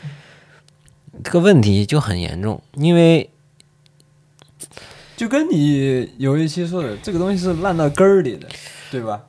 [1.22, 3.28] 这个问题就很严重，因为
[5.21, 8.49] 就跟你有一期说的，这个东西是烂到根儿里的，
[8.91, 9.21] 对吧？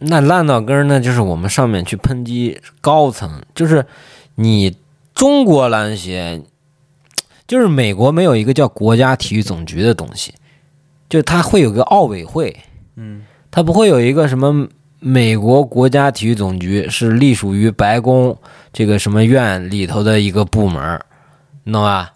[0.00, 3.86] 那烂到根儿呢，就是我们上面去抨击高层，就是
[4.34, 4.76] 你
[5.14, 6.42] 中国篮协。
[7.46, 10.34] 就是美国没有一个叫国家体育总局的东西，
[11.08, 12.56] 就它会有个奥委会，
[12.96, 14.66] 嗯，它不会有一个什么
[14.98, 18.36] 美国国家体育总局是隶属于白宫
[18.72, 21.00] 这个什么院里头的一个部门，
[21.62, 22.14] 你懂吧？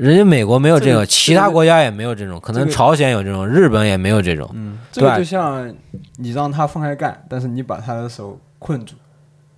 [0.00, 5.72] 人家美国没有这个，其他国家也没有这种，可能朝鲜有这种，日本也没有这种，嗯，这个就像
[6.16, 8.94] 你让他放开干，但是你把他的手困住，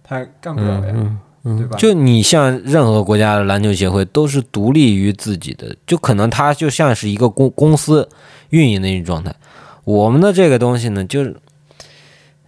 [0.02, 0.94] 他干不了呀。
[1.44, 1.76] 对吧？
[1.76, 8.08] 就你像任何国家的篮球协会都是独立于自己的，就可能他就像是一个公公司
[8.50, 9.34] 运营的一种状态。
[9.82, 11.36] 我们的这个东西呢，就是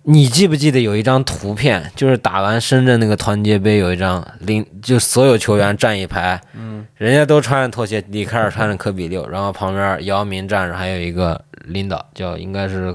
[0.07, 12.95] 你记不记得有一张图片，就是打完深圳那个团结杯有一张领，就所有球员站一排，嗯，人家都穿着拖鞋，李凯尔穿着科比六，然后旁边姚明站着，还有一个领导叫应该是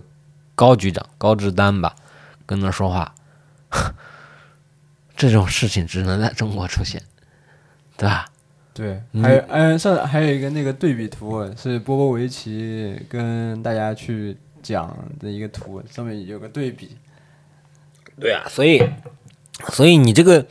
[0.54, 1.96] 高局长高志丹吧，
[2.46, 3.14] 跟那说话。
[5.18, 7.02] 这种事情只能在中国出现，
[7.98, 8.28] 对吧？
[8.72, 14.38] 对，还有嗯，上还有一个那个对比图是波波维奇跟大家去
[14.70, 16.96] 讲的一个图，上面有个对比。
[18.20, 18.82] 对啊，所以，
[19.72, 20.46] 所以你这个，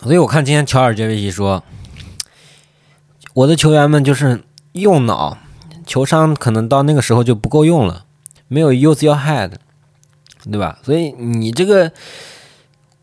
[0.00, 1.62] 所以我看今天乔尔杰维奇说，
[3.34, 4.42] 我的球员们就是
[4.72, 5.38] 用脑，
[5.86, 8.06] 球商可能到那个时候就不够用了，
[8.48, 9.52] 没有 use your head，
[10.44, 10.80] 对吧？
[10.82, 11.92] 所以你这个。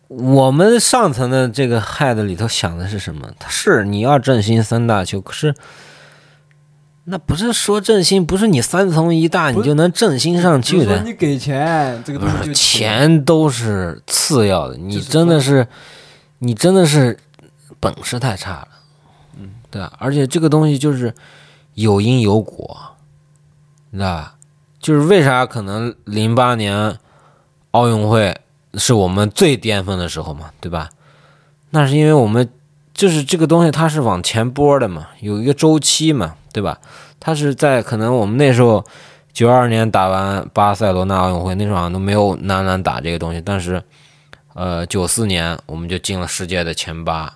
[0.09, 3.31] 我们上层的这个 head 里头想的是什么？
[3.39, 5.55] 他是你要振兴三大球，可是
[7.05, 11.01] 那不是说振兴，不是你三从一大你就能振兴上去的。
[11.03, 14.77] 你给钱，这个东西钱都是次要的。
[14.77, 15.67] 你真的是，
[16.39, 17.17] 你真的是
[17.79, 18.67] 本事太差了。
[19.37, 19.93] 嗯，对吧？
[19.99, 21.13] 而且这个东西就是
[21.73, 22.79] 有因有果，
[23.89, 24.35] 你知道吧？
[24.79, 26.97] 就是为啥可能零八年
[27.71, 28.35] 奥运会。
[28.75, 30.89] 是我们最巅峰的时候嘛，对吧？
[31.69, 32.49] 那是因为我们
[32.91, 36.79] 就是这个东西，它是往前拨的嘛，有一个周期嘛，对吧？
[37.19, 38.85] 他是在可能我们那时候
[39.33, 43.83] 九二年打完巴塞罗那奥运会，那时候好像都没有男篮打这个东西，但是
[44.53, 47.33] 呃九四年我们就进了世界的前八，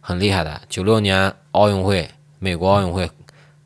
[0.00, 0.60] 很厉害的。
[0.68, 3.10] 九六年奥运会，美国奥运会，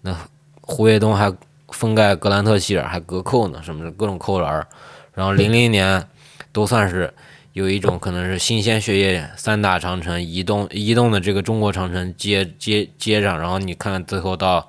[0.02, 0.16] 那
[0.60, 1.30] 胡卫东还
[1.68, 4.66] 封盖格兰特希尔，还隔扣呢，什么的各种扣篮。
[5.12, 6.06] 然后零零年
[6.52, 7.12] 都算是
[7.52, 14.68] 有一种可能是新鲜血液，三大长城移动移动的这个中国长城接接接上，然后你看最后到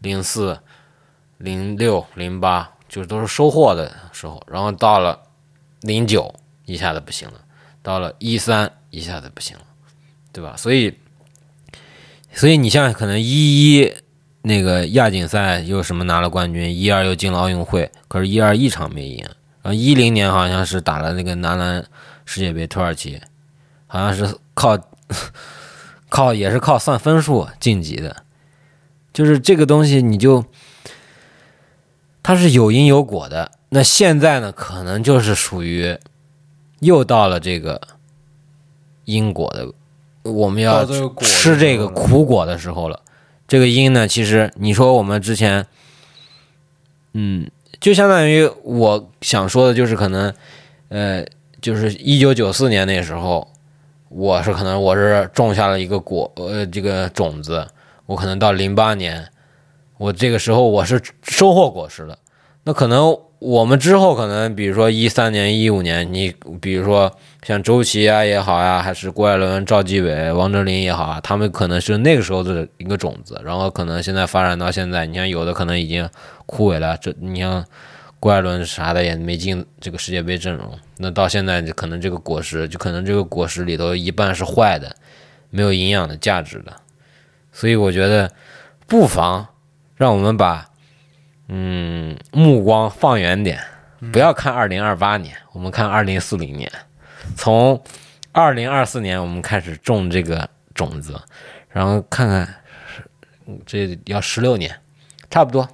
[0.00, 0.58] 零四、
[1.38, 5.20] 零六、零八，就是都是收获的时候，然后到了
[5.80, 6.34] 零九
[6.64, 7.40] 一下子不行了，
[7.82, 9.64] 到了一三一下子不行了，
[10.32, 10.54] 对吧？
[10.56, 10.98] 所以，
[12.32, 13.94] 所以你像可能一一
[14.42, 19.24] 那个亚锦赛又什么拿了冠军，一二又进了奥运会，可是，一二一场没赢。
[19.62, 21.84] 然后一零年好像是打了那个男篮
[22.24, 23.20] 世界杯，土耳其
[23.86, 24.78] 好像是靠
[26.08, 28.24] 靠也是靠算分数晋级的，
[29.20, 30.42] 就是这个东西你就
[32.22, 33.52] 它是有因有果的。
[33.68, 35.98] 那现在呢，可能就是属于
[36.78, 37.78] 又到了这个
[39.04, 39.70] 因果的，
[40.22, 40.86] 我们要
[41.20, 43.02] 吃这个苦果的时候了。
[43.46, 45.66] 这个因呢，其实你说我们之前，
[47.12, 47.50] 嗯。
[47.78, 50.34] 就相当于我想说的，就是可能，
[50.90, 51.24] 呃，
[51.62, 53.50] 就是一九九四年那时候，
[54.10, 57.66] 我是可能我是种下了一个果，呃，这个种子，
[58.10, 59.28] 我可能到零八年，
[59.96, 62.18] 我这个时候我是收获果实了，
[62.64, 63.16] 那可能。
[63.38, 66.30] 我们之后可能，比如说一三年、一五年，你
[66.60, 67.10] 比如说
[67.42, 76.06] 像周琦啊也好呀，还是郭艾伦、赵继伟、王哲林也好啊，他们可能是那个时候的一个种子，然后可能现在发展到现在，你像有的可能已经
[76.44, 77.64] 枯萎了，这你像
[78.18, 84.94] 郭艾伦啥的也没进这个世界杯阵容，那到现在可能这个果实就可能这个果实里头一半是坏的，
[85.48, 86.72] 没有营养的价值的，
[87.60, 88.32] 所以我觉得
[88.86, 89.46] 不妨
[89.94, 90.66] 让我们把。
[91.52, 93.60] 嗯，目光放远点，
[94.12, 96.70] 不要看二零二八年，我们看二零四零年。
[97.36, 97.82] 从
[98.32, 101.20] 二零二四年我们开始种这个种子，
[101.68, 102.48] 然后看看
[103.66, 104.74] 这要十六年，
[105.28, 105.68] 差不多，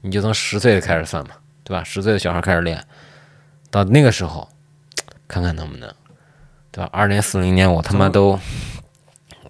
[0.00, 1.84] 你就从十岁开始算嘛，对吧？
[1.84, 2.82] 十岁的小孩开始练，
[3.70, 4.48] 到那个时候，
[5.28, 5.92] 看看能不能，
[6.70, 6.88] 对吧？
[6.92, 8.38] 二零四零年我他妈都，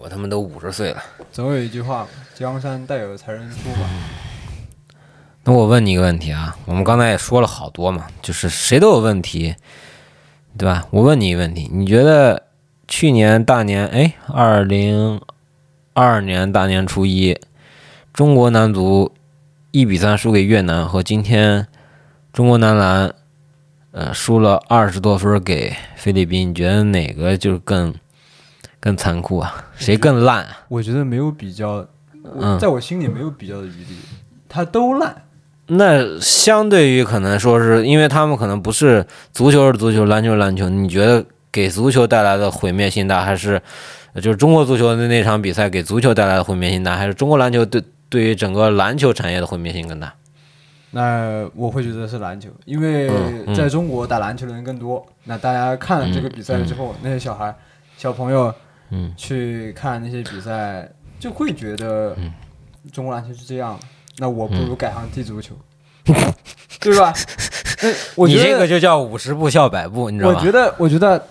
[0.02, 1.00] 我他妈都五十岁了。
[1.30, 3.88] 总有一句话，江山代有才人出嘛。
[5.44, 9.54] 那我问你一个问题啊，我们刚才也说了好多嘛，就是谁都有问题，
[10.58, 10.84] 对吧？
[10.90, 12.48] 我问你一个问题，你觉得
[12.88, 15.20] 去年大年哎，二零
[15.92, 17.38] 二二年大年初一，
[18.12, 19.12] 中国男足
[19.70, 21.68] 一比三输给越南，和今天
[22.32, 23.14] 中国男篮
[23.92, 27.94] 呃输了二十多分给菲律宾，你觉得哪个就是更
[28.80, 29.66] 更残酷啊？
[29.84, 30.46] 谁更烂？
[30.68, 31.86] 我觉得没有比较，
[32.60, 33.96] 在我心里没有比较的余地，
[34.48, 35.14] 他都烂。
[35.66, 43.60] 那相对于可能说是因为他们可能不是足球是足球，篮球是篮球，你觉得给足球带来的毁灭性大，还是
[44.16, 50.12] 就是中国足球的那场比赛给足球带来的毁灭性大，还是中国篮球对对于整个篮球产业的毁灭性更大？
[50.90, 53.10] 那我会觉得是篮球，因为
[53.54, 55.02] 在中国打篮球的人更多。
[55.24, 57.54] 那大家看了这个比赛之后，那些小孩、
[57.96, 58.52] 小朋友，
[58.92, 60.88] 嗯，去看那些比赛，
[61.18, 62.16] 就会觉得
[62.92, 63.80] 中国篮球是这样。
[64.18, 65.56] 那我不如改行踢足球，
[66.78, 67.12] 对吧？
[68.26, 70.38] 你这个就叫五十步笑百步，你知道吗？
[70.38, 71.26] 我觉得，我觉得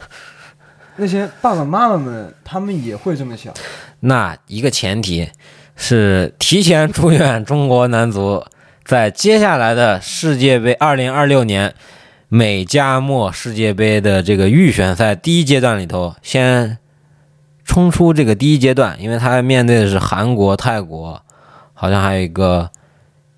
[0.96, 3.54] 那些爸爸妈妈们他们也会这么想。
[4.00, 5.30] 那一个前提
[5.76, 8.44] 是提前祝愿中国男足
[8.84, 11.76] 在接下来的世界杯二零二六年
[12.28, 16.80] 美加墨世界杯的这个预选赛第一阶段里头，先
[17.72, 21.22] 冲出这个第一阶段，因为他面对的是韩国、泰国。
[21.74, 22.70] 好像还有一个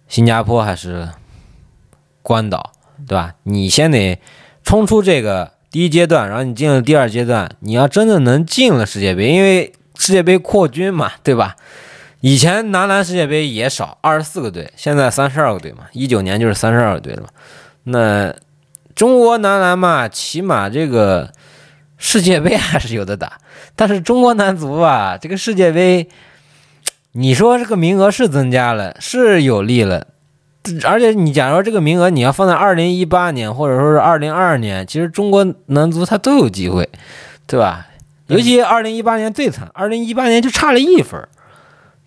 [0.08, 1.08] 新加坡还是
[2.24, 2.72] 关岛，
[3.08, 3.36] 对吧？
[3.44, 4.20] 你先得
[4.64, 11.56] 冲出这个第一阶段，然后你进了第二阶段，你要真的能进了世界杯，因为世界杯扩军嘛，对吧？
[12.22, 17.30] 以前男篮世界杯也少，二十四个队，现在三十二个队嘛，一九年就是三十二个队了嘛。
[17.84, 18.36] 那
[18.96, 21.32] 中国男篮嘛，起码这个
[22.06, 23.40] 世界杯 还是有的打，
[23.78, 26.10] 但是中国男足啊，这个世界杯。
[27.16, 30.08] 你说这个名额是增加了，是有利了，
[30.84, 36.90] 而且你假如这个名额你要放在二零一八年或者说是二零二二年，其实中国男足他都有机会，
[37.46, 37.88] 对吧？
[38.26, 41.24] 尤其二零一八年最惨，二零一八年就差了一分，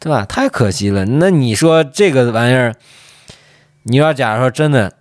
[0.01, 0.27] 对吧？
[0.27, 1.05] 太可惜了。
[1.05, 2.75] 那你说这个玩意儿，
[3.85, 4.95] 你要假如说真的，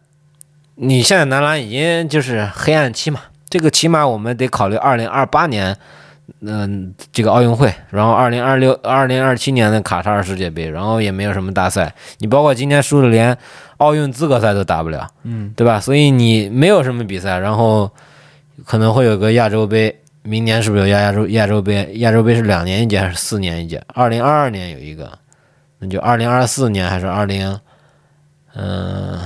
[0.76, 3.22] 你现在男篮已经就是黑暗期嘛，
[3.56, 5.74] 这个起码我们得考虑二零二八年。
[6.42, 11.94] 嗯，这个奥运会，然后二零二六、二零二七年的卡塔尔世界杯，然后也没有什么大赛。
[12.18, 13.38] 你包括今天输的，连
[13.78, 15.80] 奥运资格赛都打不了，嗯，对吧？
[15.80, 17.90] 所以你没有什么比赛，然后
[18.66, 21.92] 可能会有个亚洲杯，明年是不是有亚亚洲亚洲杯？
[21.98, 23.80] 亚洲杯是两年一届还是四年一届？
[23.94, 25.08] 二零二二年有一个，
[25.78, 27.60] 那就二零二四年还是二零？
[28.56, 29.20] 嗯，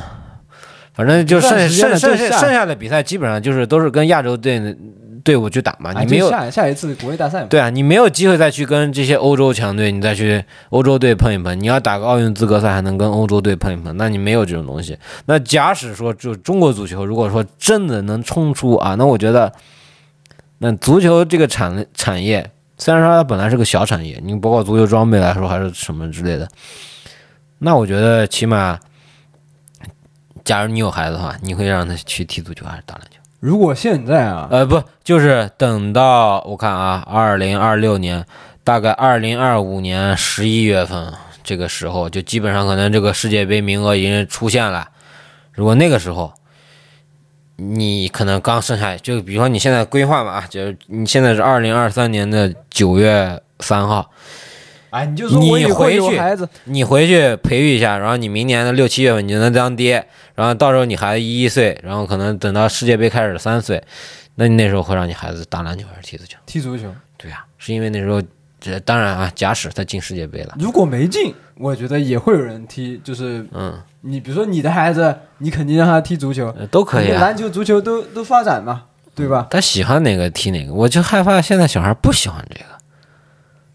[1.00, 4.76] 反正就剩剩剩剩剩下的比赛基本上就是都是跟亚洲队的
[5.24, 11.58] 队伍去打嘛，啊你没有就下下一次国际大赛嘛，对啊，你没有机会再去跟这些欧洲强队，你再去欧洲队碰一碰。
[11.58, 14.98] 你要打个奥运资格赛，还能跟欧洲队碰一碰，那你没有这种东西。
[15.26, 19.50] 那假使说，就中国足球，如果说真的能冲出啊，那我觉得，
[20.58, 26.46] 那足球这个产产业，虽然说它本来是个小产业，你包括足球装备来说，还是什么之类的，
[27.60, 28.80] 那我觉得起码，
[30.50, 33.20] 假如你有孩子的话，你会让他去踢足球还是打篮球？
[33.40, 38.26] 如果现在啊，呃，不，就是等到我看啊，二零二六年，
[38.64, 44.90] 大概二零二五年十一月份这个时候，就基本上可能这个世界杯名额已经出现了。
[45.54, 46.34] 如果那个时候，
[47.58, 54.10] 你可能刚生下，就比如说你现在规划嘛啊，就是你现在是二零二三年的九月三号，
[54.92, 63.84] 哎，你就说你我回去孩子，你回去培育一下，然后你明年的六七月份你就能当爹，然后到时候你孩子一一岁，然后可能等到世界杯开始三岁，
[64.36, 66.38] 那你那时候会让你孩子打篮球还是踢足球？
[66.46, 68.22] 踢足球，对呀、是因为那时候，
[68.60, 77.22] 这当然啊，假使他进世界杯了，如果没进，我觉得也会有人踢，就是嗯，你比如说你的孩子，你肯定让他踢足球，呃都可以啊。
[77.22, 79.48] 篮球、足球都都发展嘛，对吧？
[79.52, 82.66] 他喜欢哪个踢哪个，我就害怕现在小孩不喜欢这个，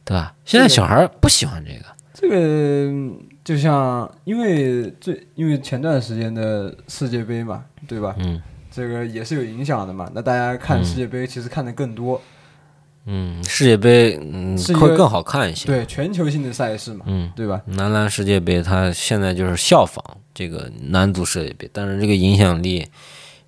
[0.05, 0.35] 对吧？
[0.45, 8.15] 现在小孩不喜欢这个，这个嗯就像因为最因为前段时间的世界杯嘛，对吧？
[8.19, 8.41] 嗯
[8.71, 10.11] 这个也是有影响的嘛。
[10.13, 12.21] 那大家看世界杯其实看的更多，
[13.07, 15.67] 嗯，世界杯嗯会更好看一些。
[15.67, 17.63] 对全球性的赛事嘛，嗯，对吧？
[17.67, 22.85] 男篮世界杯它现在就是效仿这个男足世界杯，但是这个影响力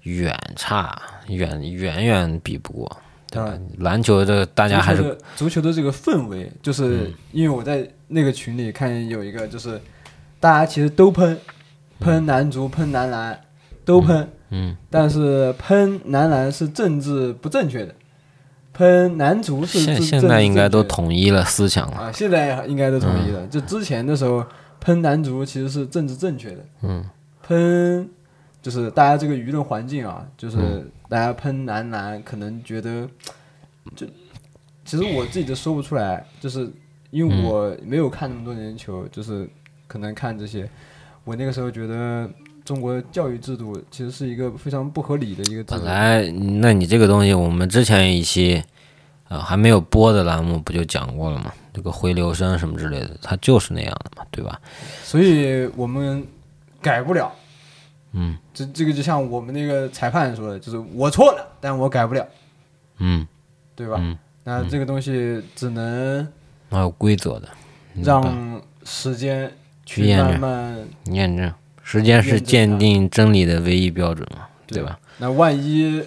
[0.03, 0.97] 远差，
[1.27, 2.97] 远远远比不过，
[3.31, 3.59] 对吧？
[3.79, 9.81] 篮球这个大家还是足球的足球的这个氛围，就是因为我在那个群里看有一个，就是
[10.39, 11.37] 大家其实都喷
[11.99, 13.39] 喷男足、喷男篮，
[13.85, 17.95] 都喷，嗯但是喷男篮是政治不正确的，
[18.73, 21.97] 喷男足是现现在应该都统一了思想了。
[21.97, 23.47] 啊，现在应该都统一了。
[23.49, 24.45] 就之前的时候
[24.81, 27.05] 喷男足其实是政治正确的，嗯
[27.43, 28.09] 喷
[28.67, 33.09] 就是大家这个舆论环境啊，就是嗯大家喷男篮，可能觉得
[33.95, 34.05] 就
[34.85, 36.69] 其实我自己都说不出来，就是
[37.13, 39.49] 因为我没有看那么多年球，就是
[39.87, 40.69] 可能看这些，
[41.23, 42.29] 我那个时候觉得
[42.65, 45.77] 中国教育制度其实是一个非常不合理的一个制度。
[45.77, 48.61] 本来，那你这个东西，我们之前一期，
[49.29, 51.55] 呃，还没有播的栏目不就讲过了吗？
[51.73, 54.61] 这个回流声什么之类的，它就是那样的嘛，对吧？
[55.05, 56.27] 所以我们
[56.83, 57.33] 改不了。
[58.19, 62.27] 嗯这这个就像我们那个裁判说的，就是我错了，但我改不了，
[62.99, 63.27] 嗯，
[63.75, 63.99] 对吧？
[64.01, 66.21] 嗯那这个东西只能
[66.71, 67.49] 啊有规则的，
[67.95, 69.53] 嗯让时间
[69.85, 71.53] 去去验证验证，
[71.83, 74.99] 时间是鉴定真理的唯一标准嘛，对对吧？
[75.19, 76.03] 那万一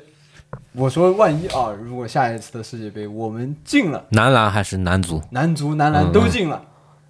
[0.71, 5.21] 我说万一啊，如果下一次的世界杯我们进了，男篮还是男足？
[5.31, 6.63] 男足、男篮都进了，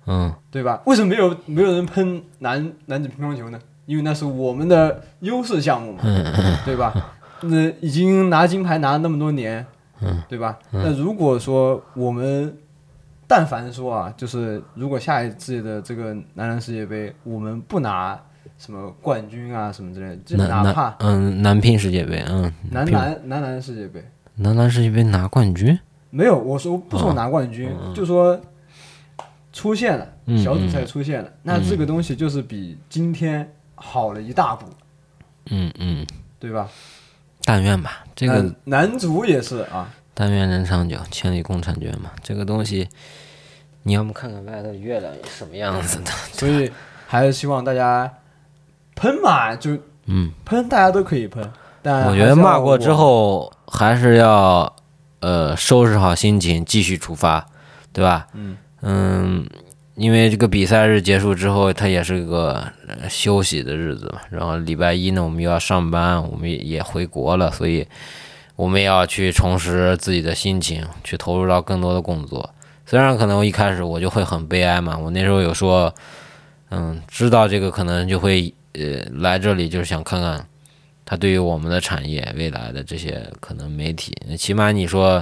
[0.08, 0.82] 嗯，对吧？
[0.86, 3.60] 为什么没有没有人喷男男子乒乓球呢？
[3.90, 6.04] 因为那是我们的优势项目嘛，
[6.64, 6.94] 对吧？
[7.42, 9.66] 那已经拿金牌拿了那么多年，
[10.28, 10.60] 对吧？
[10.70, 12.56] 那如果说我们
[13.28, 18.16] 但凡说啊，就是如果下一届的这个男篮世界杯我们不拿
[18.60, 24.08] 什么冠军啊什么之类的，就哪怕嗯男乒世界杯，嗯，乒男篮男篮世界杯。
[24.36, 25.80] 男篮世界杯拿冠军，
[26.12, 28.40] 没有，我说不说拿冠军，就说
[29.52, 34.66] 出现了嗯小组赛出现了，那这个东西就是比今天好了一大步，
[35.50, 36.06] 嗯嗯，
[36.40, 36.68] 对吧？
[37.46, 42.12] 但愿吧，这个男足也是啊，但愿人长久，千里共婵娟嘛。
[42.22, 42.88] 这个东西，
[43.84, 46.72] 你要么看看外头月亮是什么样子的， 所以
[47.08, 48.12] 还是希望大家
[48.96, 51.50] 喷嘛，就嗯，喷，大家都可以喷。
[51.82, 54.76] 但我觉得骂过之，后还是要
[55.22, 57.46] 呃收拾好心情，继续出发，
[57.94, 58.28] 对吧？
[58.34, 59.48] 嗯嗯，
[60.00, 62.66] 因为这个比赛日结束之后，它也是个、
[63.10, 64.22] 休息的日子嘛。
[64.30, 67.86] 然后礼拜一呢，我们又要上班，我们也回国了，所以
[68.56, 72.50] 我们也要去重拾自己的心情，去投入到更多的工作。
[72.86, 75.94] 虽然可能一开始我就会很悲哀嘛，我那时候有说，
[76.70, 80.48] 嗯，知道这个可能就会呃来这里就是想看看
[81.04, 85.22] 它对于我们的产业未来的这些可能媒体，起码你说。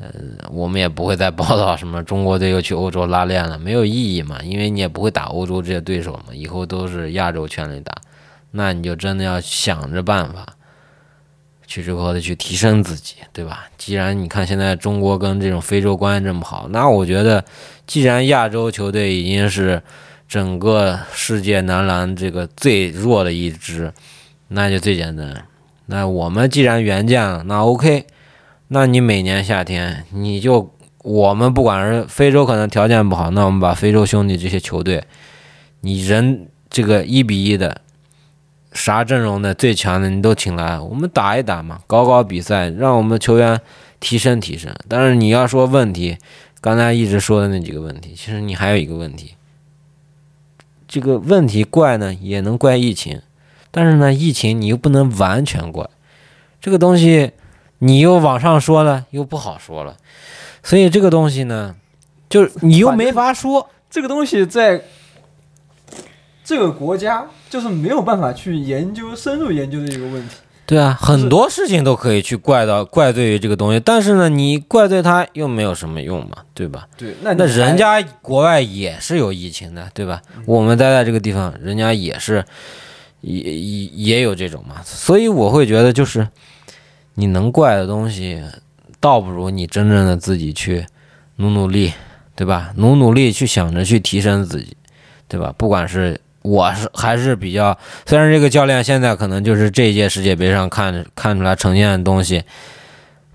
[0.00, 0.10] 呃，
[0.50, 7.92] 我们也不会再报道什么中国队又去欧洲拉练了，没有意义嘛，因为你也不会打欧洲这些对手嘛，以后都是亚洲圈里打，
[8.52, 10.46] 那你就真的要想着办法
[11.66, 13.66] 去如何的去提升自己，对吧？
[13.76, 17.44] 既然你看现在中国跟这种非洲关系这么好，那我觉得，
[17.86, 19.82] 既然亚洲球队已经是
[20.26, 23.92] 整个世界男篮这个最弱的一支，
[24.48, 25.44] 那就最简单。
[25.86, 28.06] 那我们既然援建了，那 OK，
[28.72, 35.04] 那你每年夏天你就我们不管是非洲可能条件不好，那我们把非洲兄弟这些球队，
[35.80, 37.82] 你人这个一比一的。
[38.72, 43.60] 啥阵容的最强的你都请来，我们打一打嘛，搞搞比赛，让我们球员
[43.98, 44.72] 提升提升。
[44.86, 46.16] 但是你要说问题，
[46.60, 49.34] 刚才一直说的那几个问题，其实你还有一个问题，
[50.86, 53.20] 这个问题怪呢也能怪疫情，
[53.72, 55.90] 但是呢疫情你又不能完全怪，
[56.60, 57.32] 这个东西
[57.80, 59.96] 你又往上说了又不好说了，
[60.62, 61.74] 所以这个东西呢，
[62.30, 64.82] 就是你又没法说这个东西在。
[66.42, 70.34] 这个国家就是没有办法去研究深入研究的一个问题。
[70.66, 76.88] 对啊，很多事情都可以去怪到怪罪于这个东西，但是呢，你怪罪他又没有什么用嘛，对吧？
[76.96, 80.20] 对，那那人家国外也是有疫情的，对吧？
[80.44, 82.44] 我们待在这个地方，人家也是
[83.20, 86.26] 也也也有这种嘛，所以我会觉得就是
[87.14, 88.42] 你能怪的东西，
[89.00, 90.86] 倒不如你真正的自己去
[91.36, 91.92] 努努力，
[92.34, 92.72] 对吧？
[92.76, 94.76] 努努力去想着去提升自己，
[95.28, 95.54] 对吧？
[95.56, 96.20] 不管是。
[96.42, 102.42] 我是还是比较，虽然这个教练现在可能就是这一届世界杯上看看出来呈现的东西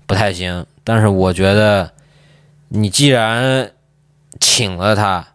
[0.08, 1.92] 不太行，但是我觉得
[2.66, 3.70] 你既然
[4.40, 5.28] 请了他，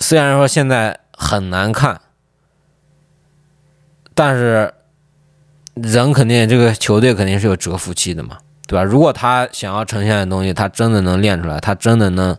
[0.00, 2.00] 虽然说现在很难看，
[4.14, 4.72] 但是
[5.82, 8.82] 人肯定这个球队肯定是有蛰伏期的嘛，对吧？
[8.82, 12.36] 如果他想要呈现的东西，他真的能练出来，他真的能。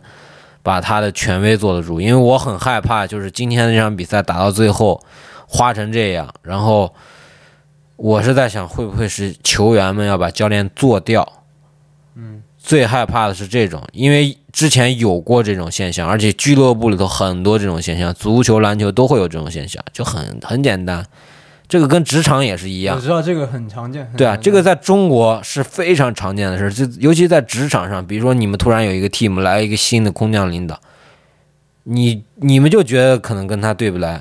[0.62, 5.02] 把他的权威坐得住，因为我很害怕，就是今天这场比赛打到最后，
[5.48, 6.94] 花成这样，然后
[7.96, 11.26] 我是在想，会不会是球员们要把教练做掉？
[12.14, 21.02] 嗯，最害怕的是这种，因为之前有过这种现象，而且俱乐部里头很多这种现象，足球、篮球都会有这种现象，就很很简单。
[21.70, 24.10] 这个跟职场也是一样，我知道这个很常见。
[24.16, 30.80] 对啊，这个在中国是非常常见的事，就尤其在职场上，比如说你们突然有一个 team 来一个新的空降领导，
[31.84, 34.20] 你你们就觉得可能跟他对不来，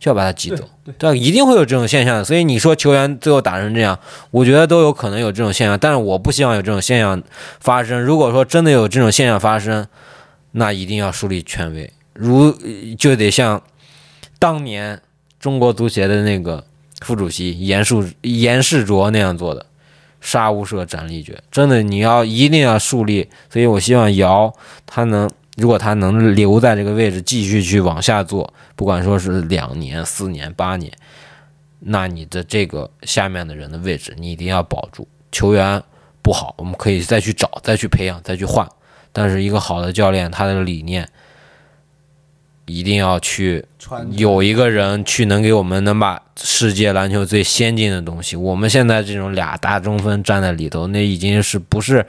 [0.00, 0.68] 就要把他挤走，
[0.98, 2.24] 对，一定会有这种现象。
[2.24, 3.96] 所以你说球员最后打成这样，
[4.32, 7.22] 我觉得都有可能有这种现象，但是我不希望有这种现象
[7.60, 8.02] 发生。
[8.02, 9.86] 如果说真的有这种现象发生，
[10.50, 12.52] 那一定要树立权威，如
[12.98, 13.62] 就得像
[14.40, 15.00] 当年
[15.38, 16.64] 中国足协的那个。
[17.00, 19.66] 副主席严树严世卓那样做的，
[20.20, 23.28] 杀无赦斩立决，真的你要一定要树立。
[23.48, 24.52] 所以我希望姚
[24.86, 30.92] 他能，如果他能留在这个位置继续去往下做，不管说是两年、四年、八年，
[31.78, 35.08] 那你的这个下面的人的位置你一定要保住。
[35.32, 35.82] 球员
[36.22, 38.68] 不好，我们可以再去找、再去培养、再去换，
[39.12, 41.08] 但是一个好的教练，他的理念。
[42.70, 43.64] 一定要去
[44.12, 52.06] 有一个人去能给我们能把世界篮球最先进的东西，我们现在这种俩大中锋站在里头，那已经是不是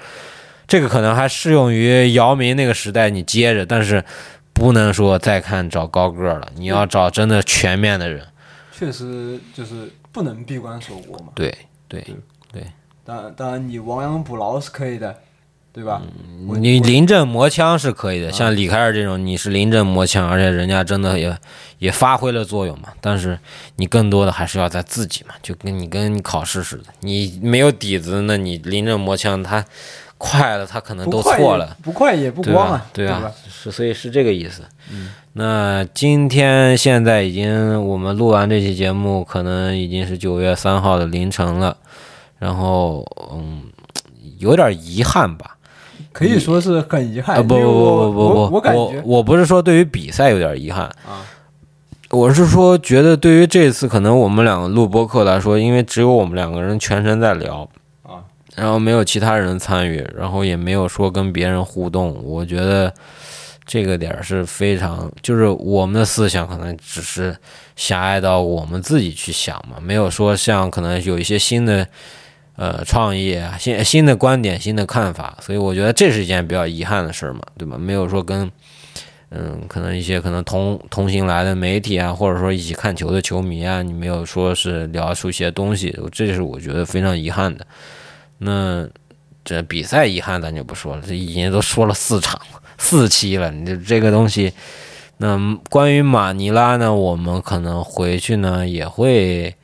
[0.67, 4.03] 这个可能还适用于姚明那个时代，你接着，但是
[4.53, 8.25] 不能说再看找高个了，你要找真的全面的人。
[8.71, 11.33] 确实就是不能闭关锁国嘛。
[11.35, 11.55] 对
[11.87, 12.05] 对
[12.51, 12.63] 对，
[13.03, 15.15] 当然当然你亡羊补牢是可以的。
[15.73, 16.01] 对吧？
[16.59, 21.37] 你临阵磨枪是可以的，像李凯尔这种，你是临阵磨枪，而且人家真的也
[21.79, 22.89] 也发挥了作用嘛。
[22.99, 23.39] 但是
[23.77, 29.63] 你更多的还是要在自己嘛，就跟你跟你考试似的，你没有底子，那你临阵磨枪，他
[30.17, 34.63] 快了，他可能都错了，不快也不光啊，对啊，是所以是这个意思。
[35.33, 41.77] 那今天现在已经我们录完这期节目，可能已经是九月三号的凌晨了，
[42.37, 43.63] 然后嗯，
[44.37, 45.55] 有点遗憾吧。
[46.13, 47.37] 可以说是很遗憾。
[47.45, 51.23] 不不不不不不，我感觉我不是说对于比赛有点遗憾啊，
[52.09, 57.67] 我是说觉得对于这次可能我们两个录播课来说，因为只有我们两个人全程在聊
[58.03, 58.19] 啊，
[58.55, 62.93] 然后没有其他人参与，然后也没有说跟别人互动，我觉得
[63.65, 67.35] 这个点儿是非常，就是我们的思想可能只是
[67.75, 71.87] 狭隘到我们自己去想嘛，没有说像可能有一些新的。
[72.57, 77.77] 呃，创意新新的观点、新的看法，所以我觉得这是一件比较遗憾的事儿嘛，对吧？
[77.77, 78.51] 没有说跟
[79.29, 87.65] 嗯，可能一些可能同同行来的媒体啊，或者说一起看球的球迷啊，你没有说是聊出一些东西，这是我觉得非常遗憾的。
[88.37, 88.87] 那
[89.45, 92.39] 这比赛遗憾咱就不说了，这已经都说了四场
[92.77, 94.51] 四期了，你就这个东西。
[95.17, 95.39] 那
[95.69, 99.55] 关于马尼拉呢，我们可能回去呢也会。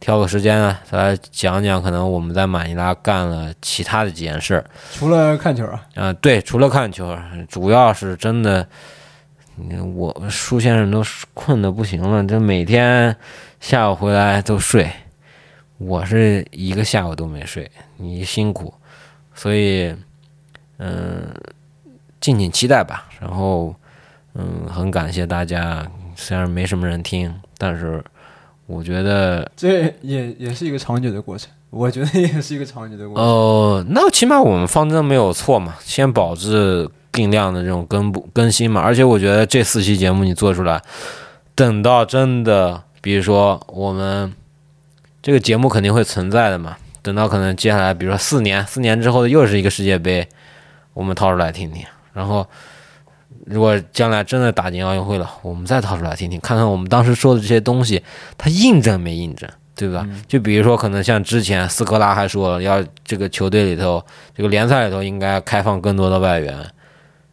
[0.00, 4.64] 挑个时间啊，再来讲讲可能我们在马尼拉干了其他的几件事儿。
[4.92, 7.16] 除了看球啊，啊、对，除了看球，
[7.48, 8.66] 主要是真的，
[9.58, 13.14] 嗯我舒先生都困得不行了，这每天
[13.60, 14.90] 下午回来都睡，
[15.76, 18.72] 我是一个下午都没睡，你辛苦，
[19.34, 19.94] 所以，
[20.78, 21.28] 嗯、
[22.20, 23.06] 敬请期待吧。
[23.20, 23.74] 然后，
[24.32, 25.86] 嗯，很感谢大家，
[26.16, 28.02] 虽然没什么人听，但是
[28.70, 33.24] 我觉得这也也是一个长久的过程，我觉得也是一个长久的过程。
[33.24, 38.80] 哦，那起码我们方针没有错嘛，先保质定量的这种更不更新嘛。
[38.80, 40.80] 而且我觉得这四期节目你做出来，
[41.54, 44.32] 等到真的，比如说我们
[45.20, 46.76] 这个节目肯定会存在的嘛。
[47.02, 50.28] 等到可能接下来，比如说四年，四年之后又是一个世界杯，
[50.92, 51.82] 我们掏出来听听。
[52.12, 52.46] 然后，
[53.46, 58.02] 如果将来真的打进奥运会了，我们再掏出来听听，看看我们当时说的这些东西，
[58.36, 59.48] 它印证没印证。
[59.76, 60.06] 对吧？
[60.28, 64.04] 就比如说，可能像之前斯科拉还说了，要这个球队里头，
[64.36, 66.54] 这个联赛里头应该开放更多的外援，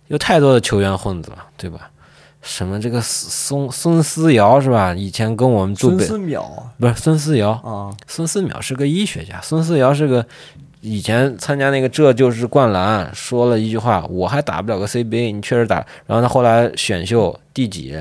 [0.07, 1.89] 有太多的球员混子了，对吧？
[2.41, 4.93] 什么这个孙孙思尧是吧？
[4.93, 6.41] 以前跟我们住北孙思邈
[6.79, 10.25] 不是孙思尧，啊，孙思邈是个医学家，孙思尧是个
[10.81, 15.77] 以前参加那个这就是灌篮说了一句话，我还打不了个 CBA，你确实打。
[16.05, 17.97] 然后他后来选秀第几，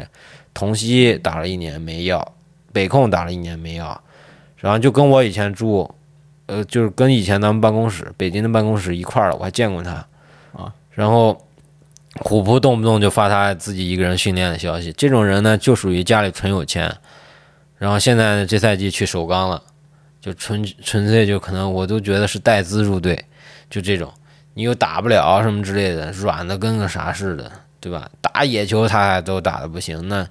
[0.52, 2.34] 同曦打了一年没要，
[2.72, 4.00] 北控打了一年没要，
[4.56, 5.90] 然后就跟我以前住，
[6.46, 9.92] 呃，就是跟以前咱们办公室北京的办公室一块儿了，我还见过他
[10.52, 10.72] 啊。
[10.90, 11.36] 然后
[12.20, 16.94] 虎扑动不动就发他自己一个人训练的消息，这种人呢就属于家里纯有钱，
[17.78, 19.62] 然后现在这赛季去首钢了。
[20.26, 23.26] 就纯纯粹就可能我都觉得是带资入队，
[23.70, 24.12] 就这种，
[24.54, 27.48] 你又打不了什么之类的，软的跟个啥似的，
[27.78, 28.10] 对吧？
[28.20, 30.26] 打野球他还都打的不行，那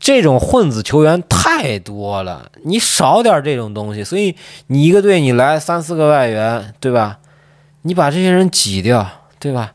[0.00, 4.34] 这种混子球员太多了，你少点这种东西，所以
[4.68, 7.18] 你一个队你来三四个外援，对吧？
[7.82, 9.06] 你把这些人挤掉，
[9.38, 9.74] 对吧？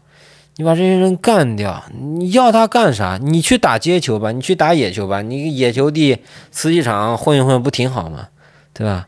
[0.55, 3.19] 你把这些人干掉，你要他干啥？
[3.21, 6.17] 你去打街球吧，你去打野球吧，你野球地
[6.49, 8.29] 瓷器场混一混不挺好吗？
[8.73, 9.07] 对吧？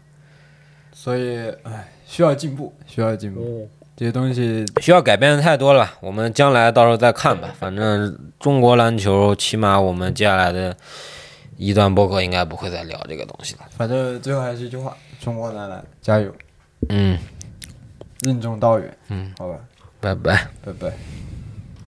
[1.03, 3.69] 所以唉，需要进步，需要进步。
[3.93, 7.53] 这些东西需要改变的太多了，我们将来到时候再看吧。
[7.59, 10.73] 反正中国篮球，起码我们接下来的
[11.57, 13.65] 一段播客应该不会再聊这个东西了。
[13.71, 16.33] 反正最后还是一句话：中国男篮加油，
[16.87, 17.19] 嗯，
[18.21, 18.97] 任重道远。
[19.09, 19.59] 嗯，好吧，
[19.99, 20.47] 拜拜。
[20.63, 20.93] 拜拜。